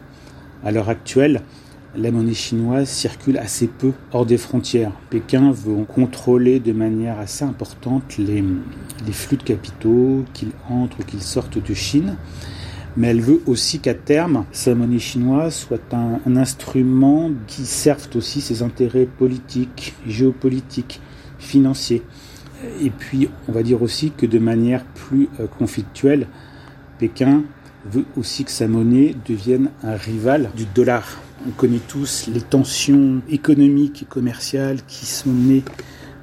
À 0.64 0.70
l'heure 0.70 0.90
actuelle, 0.90 1.42
la 1.96 2.10
monnaie 2.10 2.34
chinoise 2.34 2.88
circule 2.88 3.38
assez 3.38 3.66
peu 3.66 3.92
hors 4.12 4.24
des 4.24 4.38
frontières. 4.38 4.92
Pékin 5.10 5.52
veut 5.52 5.84
contrôler 5.84 6.58
de 6.58 6.72
manière 6.72 7.18
assez 7.18 7.44
importante 7.44 8.16
les, 8.18 8.42
flux 9.12 9.36
de 9.36 9.42
capitaux, 9.42 10.24
qu'ils 10.32 10.52
entrent 10.70 11.00
ou 11.00 11.04
qu'ils 11.04 11.22
sortent 11.22 11.62
de 11.62 11.74
Chine. 11.74 12.16
Mais 12.96 13.08
elle 13.08 13.20
veut 13.20 13.42
aussi 13.46 13.80
qu'à 13.80 13.94
terme, 13.94 14.44
sa 14.52 14.74
monnaie 14.74 14.98
chinoise 14.98 15.54
soit 15.54 15.94
un, 15.94 16.36
instrument 16.36 17.30
qui 17.46 17.64
serve 17.64 18.08
aussi 18.14 18.40
ses 18.40 18.62
intérêts 18.62 19.06
politiques, 19.06 19.94
géopolitiques, 20.06 21.00
financiers. 21.38 22.02
Et 22.80 22.90
puis, 22.90 23.28
on 23.48 23.52
va 23.52 23.62
dire 23.62 23.82
aussi 23.82 24.12
que 24.12 24.26
de 24.26 24.38
manière 24.38 24.84
plus 24.84 25.28
euh, 25.40 25.46
conflictuelle, 25.46 26.28
Pékin 26.98 27.42
veut 27.84 28.04
aussi 28.16 28.44
que 28.44 28.50
sa 28.50 28.68
monnaie 28.68 29.16
devienne 29.26 29.70
un 29.82 29.96
rival 29.96 30.50
du 30.54 30.66
dollar. 30.66 31.18
On 31.46 31.50
connaît 31.50 31.80
tous 31.88 32.28
les 32.32 32.40
tensions 32.40 33.20
économiques 33.28 34.02
et 34.02 34.04
commerciales 34.04 34.78
qui 34.86 35.06
sont 35.06 35.32
nées 35.32 35.64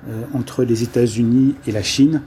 euh, 0.10 0.21
entre 0.34 0.63
les 0.63 0.84
États-Unis 0.84 1.55
et 1.67 1.73
la 1.73 1.84
Chine. 1.84 2.21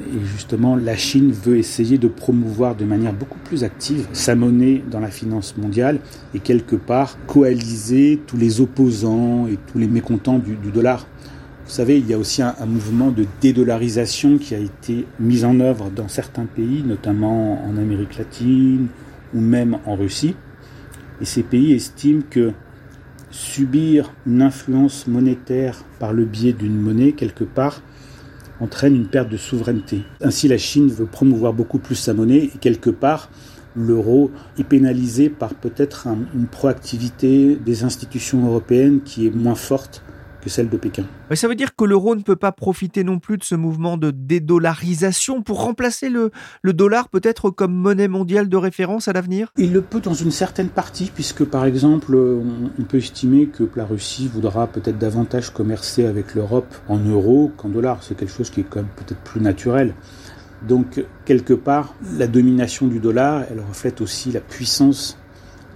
Et 0.00 0.24
justement, 0.24 0.74
la 0.74 0.96
Chine 0.96 1.30
veut 1.30 1.56
essayer 1.56 1.96
de 1.96 2.08
promouvoir 2.08 2.74
de 2.74 2.84
manière 2.84 3.12
beaucoup 3.12 3.38
plus 3.44 3.62
active 3.62 4.08
sa 4.12 4.34
monnaie 4.34 4.82
dans 4.90 4.98
la 4.98 5.12
finance 5.12 5.56
mondiale 5.56 6.00
et 6.34 6.40
quelque 6.40 6.74
part 6.74 7.16
coaliser 7.26 8.20
tous 8.26 8.36
les 8.36 8.60
opposants 8.60 9.46
et 9.46 9.56
tous 9.70 9.78
les 9.78 9.86
mécontents 9.86 10.40
du, 10.40 10.56
dollar. 10.72 11.06
Vous 11.64 11.70
savez, 11.70 11.98
il 11.98 12.08
y 12.08 12.14
a 12.14 12.18
aussi 12.18 12.42
un, 12.42 12.56
un, 12.58 12.66
mouvement 12.66 13.12
de 13.12 13.26
dédollarisation 13.40 14.38
qui 14.38 14.56
a 14.56 14.58
été 14.58 15.06
mis 15.20 15.44
en 15.44 15.60
œuvre 15.60 15.88
dans 15.94 16.08
certains 16.08 16.46
pays, 16.46 16.82
notamment 16.84 17.64
en 17.64 17.76
Amérique 17.76 18.18
latine 18.18 18.88
ou 19.32 19.40
même 19.40 19.78
en 19.86 19.94
Russie. 19.94 20.34
Et 21.20 21.24
ces 21.24 21.42
pays 21.42 21.72
estiment 21.72 22.22
que 22.28 22.52
subir 23.30 24.12
une 24.26 24.42
influence 24.42 25.06
monétaire 25.06 25.84
par 25.98 26.12
le 26.12 26.24
biais 26.24 26.52
d'une 26.52 26.76
monnaie, 26.76 27.12
quelque 27.12 27.44
part, 27.44 27.82
entraîne 28.60 28.94
une 28.94 29.06
perte 29.08 29.28
de 29.28 29.36
souveraineté. 29.36 30.02
Ainsi, 30.20 30.48
la 30.48 30.58
Chine 30.58 30.88
veut 30.88 31.06
promouvoir 31.06 31.52
beaucoup 31.52 31.78
plus 31.78 31.96
sa 31.96 32.14
monnaie 32.14 32.44
et 32.44 32.58
quelque 32.60 32.90
part, 32.90 33.28
l'euro 33.76 34.30
est 34.58 34.64
pénalisé 34.64 35.28
par 35.28 35.54
peut-être 35.54 36.06
une 36.34 36.46
proactivité 36.46 37.56
des 37.56 37.84
institutions 37.84 38.46
européennes 38.46 39.00
qui 39.04 39.26
est 39.26 39.34
moins 39.34 39.56
forte 39.56 40.02
celle 40.50 40.68
de 40.68 40.76
Pékin. 40.76 41.04
ça 41.34 41.48
veut 41.48 41.54
dire 41.54 41.74
que 41.76 41.84
l'euro 41.84 42.14
ne 42.14 42.22
peut 42.22 42.36
pas 42.36 42.52
profiter 42.52 43.04
non 43.04 43.18
plus 43.18 43.38
de 43.38 43.44
ce 43.44 43.54
mouvement 43.54 43.96
de 43.96 44.10
dédollarisation 44.10 45.42
pour 45.42 45.62
remplacer 45.62 46.08
le, 46.08 46.30
le 46.62 46.72
dollar 46.72 47.08
peut-être 47.08 47.50
comme 47.50 47.74
monnaie 47.74 48.08
mondiale 48.08 48.48
de 48.48 48.56
référence 48.56 49.08
à 49.08 49.12
l'avenir? 49.12 49.52
Il 49.56 49.72
le 49.72 49.82
peut 49.82 50.00
dans 50.00 50.14
une 50.14 50.30
certaine 50.30 50.68
partie, 50.68 51.10
puisque 51.14 51.44
par 51.44 51.64
exemple, 51.64 52.14
on 52.14 52.82
peut 52.82 52.98
estimer 52.98 53.46
que 53.46 53.68
la 53.76 53.84
Russie 53.84 54.28
voudra 54.28 54.66
peut-être 54.66 54.98
davantage 54.98 55.50
commercer 55.50 56.06
avec 56.06 56.34
l'Europe 56.34 56.74
en 56.88 56.98
euros 56.98 57.52
qu'en 57.56 57.68
dollars. 57.68 58.02
C'est 58.02 58.16
quelque 58.16 58.32
chose 58.32 58.50
qui 58.50 58.60
est 58.60 58.64
quand 58.64 58.80
même 58.80 58.90
peut-être 58.96 59.20
plus 59.20 59.40
naturel. 59.40 59.94
Donc, 60.66 61.04
quelque 61.24 61.52
part, 61.52 61.94
la 62.16 62.26
domination 62.26 62.86
du 62.86 62.98
dollar, 62.98 63.44
elle 63.50 63.60
reflète 63.60 64.00
aussi 64.00 64.32
la 64.32 64.40
puissance 64.40 65.18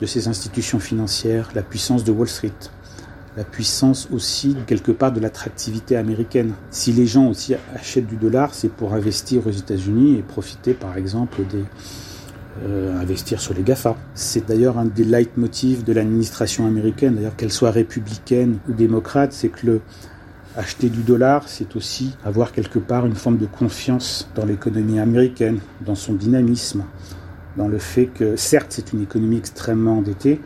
de 0.00 0.06
ces 0.06 0.28
institutions 0.28 0.78
financières, 0.78 1.50
la 1.54 1.62
puissance 1.62 2.04
de 2.04 2.12
Wall 2.12 2.28
Street 2.28 2.52
la 3.38 3.44
puissance 3.44 4.08
aussi 4.12 4.56
quelque 4.66 4.90
part 4.90 5.12
de 5.12 5.20
l'attractivité 5.20 5.96
américaine. 5.96 6.54
Si 6.72 6.92
les 6.92 7.06
gens 7.06 7.28
aussi 7.28 7.54
achètent 7.72 8.08
du 8.08 8.16
dollar, 8.16 8.52
c'est 8.52 8.68
pour 8.68 8.94
investir 8.94 9.46
aux 9.46 9.52
États-Unis 9.52 10.18
et 10.18 10.22
profiter 10.22 10.74
par 10.74 10.96
exemple 10.96 11.42
des 11.48 11.64
euh, 12.66 13.00
investir 13.00 13.40
sur 13.40 13.54
les 13.54 13.62
GAFA. 13.62 13.96
C'est 14.14 14.44
d'ailleurs 14.48 14.76
un 14.76 14.86
des 14.86 15.04
leitmotifs 15.04 15.84
de 15.84 15.92
l'administration 15.92 16.66
américaine, 16.66 17.14
d'ailleurs 17.14 17.36
qu'elle 17.36 17.52
soit 17.52 17.70
républicaine 17.70 18.58
ou 18.68 18.72
démocrate, 18.72 19.32
c'est 19.32 19.50
que 19.50 19.66
le 19.66 19.80
acheter 20.56 20.88
du 20.88 21.02
dollar, 21.02 21.44
c'est 21.46 21.76
aussi 21.76 22.16
avoir 22.24 22.50
quelque 22.50 22.80
part 22.80 23.06
une 23.06 23.14
forme 23.14 23.38
de 23.38 23.46
confiance 23.46 24.28
dans 24.34 24.44
l'économie 24.44 24.98
américaine, 24.98 25.60
dans 25.86 25.94
son 25.94 26.14
dynamisme, 26.14 26.82
dans 27.56 27.68
le 27.68 27.78
fait 27.78 28.06
que 28.06 28.34
certes 28.34 28.70
c'est 28.70 28.92
une 28.92 29.02
économie 29.02 29.36
extrêmement 29.36 29.98
endettée, 29.98 30.40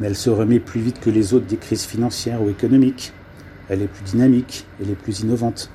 mais 0.00 0.06
elle 0.08 0.16
se 0.16 0.30
remet 0.30 0.58
plus 0.58 0.80
vite 0.80 0.98
que 0.98 1.10
les 1.10 1.34
autres 1.34 1.46
des 1.46 1.58
crises 1.58 1.84
financières 1.84 2.42
ou 2.42 2.48
économiques. 2.48 3.12
Elle 3.68 3.82
est 3.82 3.86
plus 3.88 4.02
dynamique, 4.02 4.66
elle 4.80 4.90
est 4.90 4.94
plus 4.94 5.20
innovante. 5.20 5.70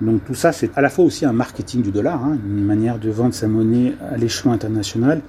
Donc 0.00 0.24
tout 0.24 0.34
ça, 0.34 0.52
c'est 0.52 0.70
à 0.76 0.80
la 0.80 0.88
fois 0.88 1.04
aussi 1.04 1.24
un 1.26 1.32
marketing 1.32 1.82
du 1.82 1.90
dollar, 1.90 2.24
hein, 2.24 2.38
une 2.44 2.64
manière 2.64 2.98
de 2.98 3.10
vendre 3.10 3.34
sa 3.34 3.46
monnaie 3.48 3.94
à 4.10 4.16
l'échelon 4.16 4.52
international. 4.52 5.20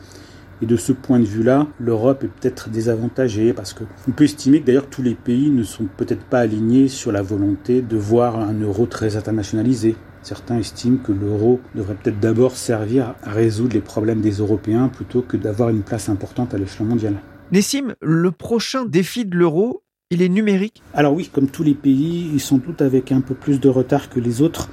Et 0.62 0.66
de 0.66 0.78
ce 0.78 0.94
point 0.94 1.20
de 1.20 1.26
vue-là, 1.26 1.68
l'Europe 1.80 2.24
est 2.24 2.28
peut-être 2.28 2.70
désavantagée 2.70 3.52
parce 3.54 3.74
qu'on 3.74 4.12
peut 4.12 4.24
estimer 4.24 4.62
que 4.62 4.68
d'ailleurs 4.68 4.88
tous 4.88 5.02
les 5.02 5.16
pays 5.16 5.50
ne 5.50 5.64
sont 5.64 5.86
peut-être 5.98 6.24
pas 6.24 6.40
alignés 6.40 6.88
sur 6.88 7.12
la 7.12 7.22
volonté 7.22 7.82
de 7.82 7.98
voir 7.98 8.40
un 8.40 8.54
euro 8.62 8.86
très 8.86 9.18
internationalisé. 9.18 9.96
Certains 10.22 10.58
estiment 10.58 10.98
que 10.98 11.12
l'euro 11.12 11.60
devrait 11.76 11.96
peut-être 11.96 12.20
d'abord 12.20 12.56
servir 12.56 13.16
à 13.24 13.32
résoudre 13.32 13.74
les 13.74 13.82
problèmes 13.82 14.22
des 14.22 14.38
Européens 14.38 14.88
plutôt 14.88 15.22
que 15.22 15.36
d'avoir 15.36 15.70
une 15.70 15.82
place 15.82 16.08
importante 16.08 16.54
à 16.54 16.58
l'échelon 16.58 16.86
mondial. 16.86 17.16
Nessim, 17.54 17.94
le 18.02 18.32
prochain 18.32 18.84
défi 18.84 19.26
de 19.26 19.38
l'euro, 19.38 19.84
il 20.10 20.24
est 20.24 20.30
numérique? 20.30 20.82
Alors 20.96 21.14
oui, 21.14 21.30
comme 21.32 21.48
tous 21.48 21.62
les 21.62 21.76
pays, 21.76 22.32
ils 22.34 22.40
sont 22.40 22.58
tous 22.58 22.84
avec 22.84 23.12
un 23.12 23.22
peu 23.22 23.36
plus 23.36 23.60
de 23.60 23.70
retard 23.70 24.10
que 24.10 24.20
les 24.20 24.42
autres. 24.42 24.72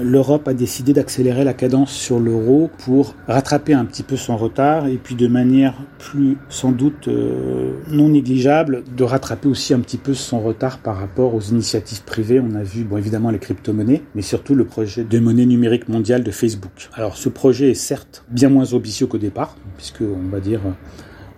L'Europe 0.00 0.46
a 0.46 0.54
décidé 0.54 0.92
d'accélérer 0.92 1.42
la 1.42 1.54
cadence 1.54 1.90
sur 1.90 2.20
l'euro 2.20 2.70
pour 2.84 3.16
rattraper 3.26 3.74
un 3.74 3.84
petit 3.84 4.04
peu 4.04 4.16
son 4.16 4.36
retard 4.36 4.86
et 4.86 4.94
puis 4.94 5.16
de 5.16 5.26
manière 5.26 5.74
plus 5.98 6.36
sans 6.48 6.70
doute 6.70 7.08
euh, 7.08 7.72
non 7.88 8.10
négligeable 8.10 8.84
de 8.96 9.02
rattraper 9.02 9.48
aussi 9.48 9.74
un 9.74 9.80
petit 9.80 9.98
peu 9.98 10.14
son 10.14 10.38
retard 10.38 10.78
par 10.78 10.98
rapport 10.98 11.34
aux 11.34 11.40
initiatives 11.40 12.04
privées. 12.04 12.38
On 12.38 12.54
a 12.54 12.62
vu 12.62 12.84
bon 12.84 12.96
évidemment 12.96 13.30
les 13.30 13.40
crypto-monnaies 13.40 14.04
mais 14.14 14.22
surtout 14.22 14.54
le 14.54 14.66
projet 14.66 15.02
de 15.02 15.18
monnaie 15.18 15.46
numérique 15.46 15.88
mondiale 15.88 16.22
de 16.22 16.30
Facebook. 16.30 16.90
Alors 16.94 17.16
ce 17.16 17.28
projet 17.28 17.72
est 17.72 17.74
certes 17.74 18.24
bien 18.30 18.50
moins 18.50 18.72
ambitieux 18.72 19.08
qu'au 19.08 19.18
départ 19.18 19.56
puisque 19.76 20.02
on 20.02 20.28
va 20.30 20.38
dire 20.38 20.60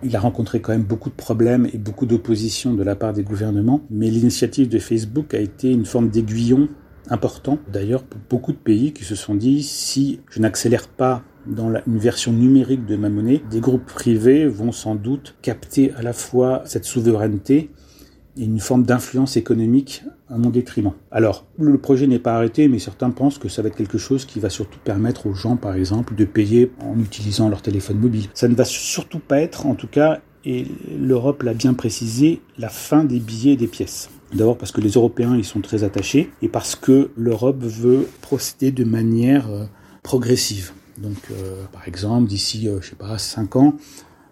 il 0.03 0.15
a 0.15 0.19
rencontré 0.19 0.61
quand 0.61 0.71
même 0.71 0.83
beaucoup 0.83 1.09
de 1.09 1.15
problèmes 1.15 1.67
et 1.73 1.77
beaucoup 1.77 2.05
d'opposition 2.05 2.73
de 2.73 2.83
la 2.83 2.95
part 2.95 3.13
des 3.13 3.23
gouvernements, 3.23 3.81
mais 3.89 4.09
l'initiative 4.09 4.69
de 4.69 4.79
Facebook 4.79 5.33
a 5.33 5.39
été 5.39 5.71
une 5.71 5.85
forme 5.85 6.09
d'aiguillon 6.09 6.69
important 7.09 7.59
d'ailleurs 7.71 8.03
pour 8.03 8.19
beaucoup 8.29 8.51
de 8.53 8.57
pays 8.57 8.93
qui 8.93 9.03
se 9.03 9.15
sont 9.15 9.35
dit 9.35 9.63
si 9.63 10.21
je 10.29 10.39
n'accélère 10.39 10.87
pas 10.87 11.23
dans 11.45 11.69
une 11.87 11.97
version 11.97 12.31
numérique 12.31 12.85
de 12.85 12.95
ma 12.95 13.09
monnaie, 13.09 13.41
des 13.51 13.59
groupes 13.59 13.85
privés 13.85 14.47
vont 14.47 14.71
sans 14.71 14.95
doute 14.95 15.35
capter 15.41 15.91
à 15.93 16.01
la 16.01 16.13
fois 16.13 16.61
cette 16.65 16.85
souveraineté 16.85 17.69
une 18.37 18.59
forme 18.59 18.83
d'influence 18.83 19.37
économique 19.37 20.03
à 20.29 20.37
mon 20.37 20.49
détriment. 20.49 20.93
Alors, 21.11 21.45
le 21.59 21.77
projet 21.77 22.07
n'est 22.07 22.19
pas 22.19 22.35
arrêté, 22.35 22.67
mais 22.67 22.79
certains 22.79 23.11
pensent 23.11 23.37
que 23.37 23.49
ça 23.49 23.61
va 23.61 23.67
être 23.67 23.75
quelque 23.75 23.97
chose 23.97 24.25
qui 24.25 24.39
va 24.39 24.49
surtout 24.49 24.79
permettre 24.83 25.27
aux 25.27 25.33
gens, 25.33 25.55
par 25.55 25.75
exemple, 25.75 26.15
de 26.15 26.25
payer 26.25 26.71
en 26.81 26.99
utilisant 26.99 27.49
leur 27.49 27.61
téléphone 27.61 27.97
mobile. 27.97 28.25
Ça 28.33 28.47
ne 28.47 28.55
va 28.55 28.65
surtout 28.65 29.19
pas 29.19 29.39
être, 29.39 29.65
en 29.65 29.75
tout 29.75 29.87
cas, 29.87 30.21
et 30.45 30.65
l'Europe 30.99 31.43
l'a 31.43 31.53
bien 31.53 31.73
précisé, 31.73 32.41
la 32.57 32.69
fin 32.69 33.03
des 33.03 33.19
billets 33.19 33.53
et 33.53 33.57
des 33.57 33.67
pièces. 33.67 34.09
D'abord 34.33 34.57
parce 34.57 34.71
que 34.71 34.81
les 34.81 34.91
Européens 34.91 35.37
y 35.37 35.43
sont 35.43 35.61
très 35.61 35.83
attachés 35.83 36.31
et 36.41 36.49
parce 36.49 36.75
que 36.75 37.11
l'Europe 37.15 37.61
veut 37.61 38.07
procéder 38.21 38.71
de 38.71 38.83
manière 38.83 39.49
euh, 39.49 39.65
progressive. 40.01 40.71
Donc, 40.97 41.17
euh, 41.31 41.63
par 41.71 41.87
exemple, 41.87 42.27
d'ici, 42.27 42.67
euh, 42.67 42.79
je 42.81 42.89
sais 42.89 42.95
pas, 42.95 43.17
5 43.17 43.55
ans, 43.55 43.75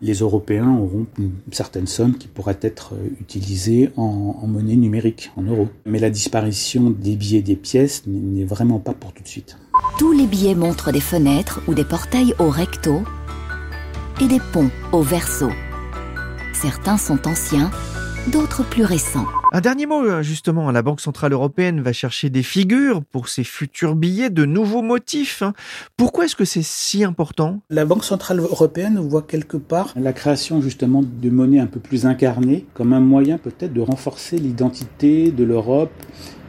les 0.02 0.16
Européens 0.16 0.70
auront 0.70 1.06
une 1.20 1.32
certaine 1.52 1.88
somme 1.88 2.18
qui 2.18 2.28
pourra 2.28 2.54
être 2.62 2.94
utilisée 3.20 3.92
en, 3.98 4.48
monnaie 4.48 4.76
numérique, 4.76 5.32
en 5.38 5.44
euros. 5.44 5.70
Mais 5.86 6.00
la 6.00 6.10
disparition 6.10 6.90
des 6.90 7.16
billets 7.16 7.40
et 7.40 7.44
des 7.44 7.56
pièces 7.56 8.04
n'est 8.08 8.46
vraiment 8.46 8.80
pas 8.80 8.94
pour 8.94 9.14
tout 9.14 9.24
de 9.24 9.28
suite. 9.28 9.58
Tous 10.00 10.12
les 10.12 10.26
billets 10.26 10.56
montrent 10.56 10.92
des 10.92 11.00
fenêtres 11.00 11.62
ou 11.68 11.74
des 11.74 11.86
portails 11.86 12.34
au 12.40 12.50
recto 12.50 13.04
et 14.20 14.28
des 14.28 14.42
ponts 14.52 14.72
au 14.92 15.02
verso. 15.02 15.50
Certains 16.54 16.98
sont 16.98 17.28
anciens, 17.28 17.72
d'autres 18.32 18.64
plus 18.64 18.84
récents. 18.84 19.28
Un 19.54 19.60
dernier 19.60 19.86
mot, 19.86 20.02
euh, 20.06 20.24
justement, 20.24 20.72
la 20.72 20.82
Banque 20.82 21.02
Centrale 21.02 21.34
Européenne 21.34 21.82
va 21.82 21.92
chercher 21.92 22.30
des 22.30 22.42
figures 22.42 23.04
pour 23.04 23.28
ses 23.28 23.44
futurs 23.44 23.96
billets, 23.96 24.30
de 24.30 24.46
nouveaux 24.46 24.82
motifs. 24.82 25.42
Hein. 25.42 25.52
Pourquoi 25.98 26.24
est-ce 26.24 26.38
que 26.38 26.46
c'est 26.46 26.64
si 26.64 27.04
important? 27.04 27.60
La 27.70 27.84
Banque 27.84 28.06
Centrale 28.06 28.40
Européenne 28.40 28.98
voit 28.98 29.24
quelque 29.24 29.58
part 29.58 29.92
la 29.98 30.14
création 30.14 30.62
justement 30.62 31.04
de 31.04 31.30
monnaies 31.30 31.60
un 31.60 31.68
peu 31.68 31.82
plus 31.82 32.06
incarnées 32.06 32.66
comme 32.74 32.94
un 32.94 33.02
moyen 33.02 33.38
peut-être 33.38 33.74
de 33.74 33.82
renforcer 33.82 34.38
l'identité 34.38 35.34
de 35.34 35.44
l'Europe 35.44 35.92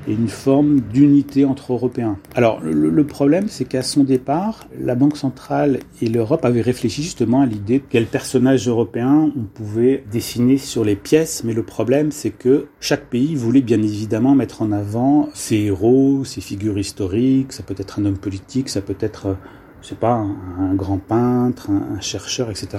et 0.06 0.12
une 0.12 0.28
forme 0.28 0.80
d'unité 0.80 1.44
entre 1.44 1.72
Européens. 1.72 2.18
Alors 2.34 2.60
le, 2.62 3.04
problème, 3.04 3.48
c'est 3.48 3.64
qu'à 3.64 3.82
son 3.82 4.04
départ, 4.04 4.66
la 4.78 4.94
Banque 4.94 5.16
centrale 5.16 5.80
et 6.00 6.06
l'Europe 6.06 6.44
avaient 6.44 6.62
réfléchi 6.62 7.02
justement 7.02 7.42
à 7.42 7.46
l'idée 7.46 7.78
de 7.78 7.84
quel 7.88 8.06
personnage 8.06 8.68
européen 8.68 9.30
on 9.36 9.42
pouvait 9.42 10.04
dessiner 10.10 10.56
sur 10.56 10.84
les 10.84 10.96
pièces, 10.96 11.44
mais 11.44 11.52
le 11.52 11.62
problème, 11.62 12.12
c'est 12.12 12.30
que 12.30 12.66
chaque 12.80 13.06
pays 13.06 13.34
voulait 13.34 13.60
bien 13.60 13.82
évidemment 13.82 14.34
mettre 14.34 14.62
en 14.62 14.72
avant 14.72 15.28
ses 15.34 15.56
héros, 15.56 16.24
ses 16.24 16.40
figures 16.40 16.78
historiques, 16.78 17.52
ça 17.52 17.62
peut 17.62 17.74
être 17.78 17.98
un 17.98 18.04
homme 18.04 18.18
politique, 18.18 18.68
ça 18.68 18.80
peut 18.80 18.96
être, 19.00 19.36
je 19.82 19.88
sais 19.88 19.94
pas, 19.94 20.24
un, 20.58 20.74
grand 20.74 20.98
peintre, 20.98 21.70
un 21.70 22.00
chercheur, 22.00 22.50
etc. 22.50 22.78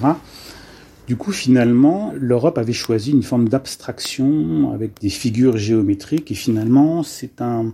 Du 1.07 1.17
coup, 1.17 1.31
finalement, 1.31 2.13
l'Europe 2.17 2.57
avait 2.57 2.73
choisi 2.73 3.11
une 3.11 3.23
forme 3.23 3.49
d'abstraction 3.49 4.71
avec 4.73 5.01
des 5.01 5.09
figures 5.09 5.57
géométriques 5.57 6.31
et 6.31 6.35
finalement, 6.35 7.03
c'est 7.03 7.41
une 7.41 7.73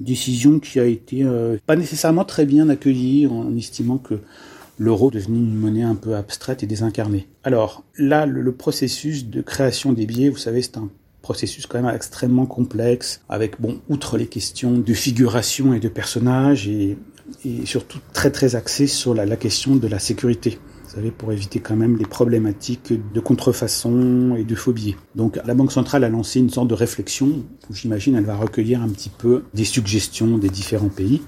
décision 0.00 0.58
qui 0.58 0.80
a 0.80 0.84
été 0.84 1.22
euh, 1.22 1.56
pas 1.66 1.76
nécessairement 1.76 2.24
très 2.24 2.46
bien 2.46 2.68
accueillie 2.68 3.28
en 3.28 3.56
estimant 3.56 3.98
que 3.98 4.18
l'euro 4.78 5.10
devenait 5.10 5.38
une 5.38 5.54
monnaie 5.54 5.82
un 5.82 5.94
peu 5.94 6.16
abstraite 6.16 6.62
et 6.62 6.66
désincarnée. 6.66 7.28
Alors 7.44 7.84
là, 7.96 8.26
le, 8.26 8.52
processus 8.52 9.26
de 9.26 9.40
création 9.40 9.92
des 9.92 10.06
billets, 10.06 10.28
vous 10.28 10.36
savez, 10.36 10.62
c'est 10.62 10.76
un 10.76 10.90
processus 11.22 11.66
quand 11.66 11.80
même 11.80 11.94
extrêmement 11.94 12.46
complexe 12.46 13.20
avec, 13.28 13.60
bon, 13.60 13.80
outre 13.88 14.18
les 14.18 14.26
questions 14.26 14.76
de 14.78 14.94
figuration 14.94 15.74
et 15.74 15.80
de 15.80 15.88
personnages 15.88 16.68
et, 16.68 16.98
surtout 17.64 17.98
très 18.12 18.30
très 18.30 18.54
axé 18.54 18.86
sur 18.86 19.14
la, 19.14 19.36
question 19.36 19.76
de 19.76 19.88
la 19.88 19.98
sécurité 19.98 20.58
pour 21.16 21.32
éviter 21.32 21.60
quand 21.60 21.76
même 21.76 21.96
les 21.96 22.04
problématiques 22.04 22.92
de 23.12 23.20
contrefaçon 23.20 24.36
et 24.36 24.44
de 24.44 24.54
phobie. 24.54 24.96
Donc 25.14 25.38
la 25.44 25.54
Banque 25.54 25.72
centrale 25.72 26.04
a 26.04 26.08
lancé 26.08 26.40
une 26.40 26.50
sorte 26.50 26.68
de 26.68 26.74
réflexion 26.74 27.44
où 27.70 27.74
j'imagine 27.74 28.14
elle 28.16 28.24
va 28.24 28.36
recueillir 28.36 28.82
un 28.82 28.88
petit 28.88 29.10
peu 29.10 29.44
des 29.54 29.64
suggestions 29.64 30.38
des 30.38 30.48
différents 30.48 30.88
pays. 30.88 31.22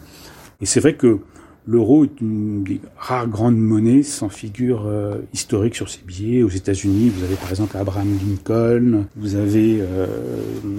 Et 0.61 0.67
c'est 0.67 0.81
vrai 0.81 0.95
que 0.95 1.21
L'euro 1.69 2.05
est 2.05 2.21
une 2.21 2.63
des 2.63 2.81
rares 2.97 3.27
grandes 3.27 3.57
monnaies 3.57 4.05
sans 4.05 4.29
figure 4.29 4.85
euh, 4.87 5.17
historique 5.35 5.75
sur 5.75 5.89
ses 5.89 5.99
billets. 6.07 6.45
Aux 6.45 6.49
États-Unis, 6.49 7.11
vous 7.11 7.25
avez 7.25 7.35
par 7.35 7.51
exemple 7.51 7.77
Abraham 7.77 8.07
Lincoln, 8.25 9.07
vous 9.17 9.35
avez, 9.35 9.81
euh, 9.81 10.07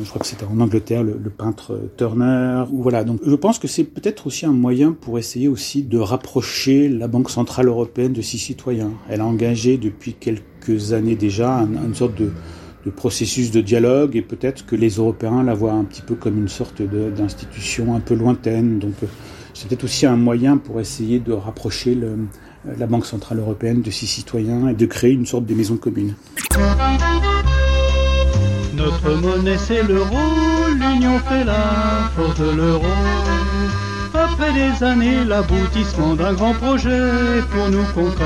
je 0.01 0.07
crois 0.07 0.21
que 0.21 0.27
c'était 0.27 0.45
en 0.45 0.57
Angleterre, 0.61 1.03
le, 1.03 1.19
le, 1.21 1.29
peintre 1.29 1.77
Turner. 1.97 2.63
Voilà, 2.71 3.03
donc 3.03 3.19
je 3.25 3.35
pense 3.35 3.59
que 3.59 3.67
c'est 3.67 3.83
peut-être 3.83 4.27
aussi 4.27 4.45
un 4.45 4.53
moyen 4.53 4.93
pour 4.93 5.19
essayer 5.19 5.49
aussi 5.49 5.83
de 5.83 5.97
rapprocher 5.97 6.87
la 6.87 7.09
Banque 7.09 7.31
centrale 7.31 7.67
européenne 7.67 8.13
de 8.13 8.21
ses 8.21 8.37
citoyens. 8.37 8.91
Elle 9.09 9.19
a 9.19 9.25
engagé 9.25 9.77
depuis 9.77 10.13
quelques 10.13 10.93
années 10.93 11.15
déjà 11.15 11.51
une, 11.51 11.95
sorte 11.95 12.15
de 12.15 12.31
de 12.85 12.91
processus 12.91 13.51
de 13.51 13.59
dialogue 13.59 14.15
et 14.15 14.21
peut-être 14.21 14.65
que 14.65 14.77
les 14.77 14.91
Européens 14.91 15.43
la 15.43 15.53
voient 15.53 15.73
un 15.73 15.83
petit 15.83 16.01
peu 16.01 16.15
comme 16.15 16.37
une 16.37 16.47
sorte 16.47 16.81
d'institution 16.81 17.93
un 17.93 17.99
peu 17.99 18.13
lointaine. 18.13 18.79
Donc 18.79 18.93
peut-être 19.65 19.83
aussi 19.83 20.05
un 20.05 20.17
moyen 20.17 20.57
pour 20.57 20.79
essayer 20.79 21.19
de 21.19 21.31
rapprocher 21.33 21.97
la 22.77 22.87
Banque 22.87 23.05
Centrale 23.05 23.39
Européenne 23.39 23.81
de 23.81 23.91
ses 23.91 24.05
citoyens 24.05 24.67
et 24.67 24.73
de 24.73 24.85
créer 24.85 25.11
une 25.11 25.25
sorte 25.25 25.45
de 25.45 25.53
maison 25.53 25.77
commune. 25.77 26.13
Notre 28.75 29.15
monnaie 29.15 29.57
c'est 29.57 29.83
l'euro, 29.83 30.15
l'union 30.69 31.17
fait 31.19 31.43
la 31.43 32.11
force 32.15 32.39
de 32.39 32.51
l'euro. 32.51 32.85
Après 34.39 34.53
des 34.53 34.83
années, 34.83 35.25
l'aboutissement 35.25 36.13
d'un 36.13 36.33
grand 36.33 36.53
projet 36.53 37.41
pour 37.51 37.69
nous 37.69 37.83
concret. 37.95 38.23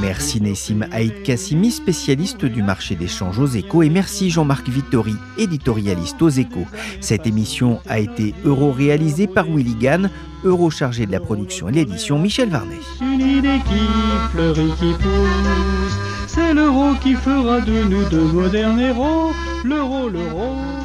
Merci 0.00 0.40
Nessim 0.40 0.82
Haït 0.92 1.24
Kassimi, 1.24 1.72
spécialiste 1.72 2.44
du 2.44 2.62
marché 2.62 2.94
d'échange 2.94 3.40
aux 3.40 3.48
échos, 3.48 3.82
et 3.82 3.90
merci 3.90 4.30
Jean-Marc 4.30 4.68
Vittori, 4.68 5.16
éditorialiste 5.38 6.22
aux 6.22 6.28
échos. 6.28 6.66
Cette 7.00 7.26
émission 7.26 7.80
a 7.88 7.98
été 7.98 8.32
euro-réalisée 8.44 9.26
par 9.26 9.46
Willy 9.46 9.74
Gann, 9.74 10.08
euro 10.44 10.70
chargé 10.70 11.04
de 11.04 11.10
la 11.10 11.18
production 11.18 11.68
et 11.68 11.72
l'édition 11.72 12.20
Michel 12.20 12.50
Varnet. 12.50 12.78
Une 13.00 13.20
idée 13.20 13.58
qui 13.66 14.30
fleurit, 14.30 14.72
qui 14.78 14.92
pousse, 14.92 15.98
c'est 16.28 16.54
l'euro 16.54 16.94
qui 17.02 17.14
fera 17.14 17.60
de 17.60 17.82
nous 17.88 18.08
de 18.08 18.20
modernes 18.20 18.78
héros, 18.78 19.32
l'euro, 19.64 20.08
l'euro. 20.08 20.81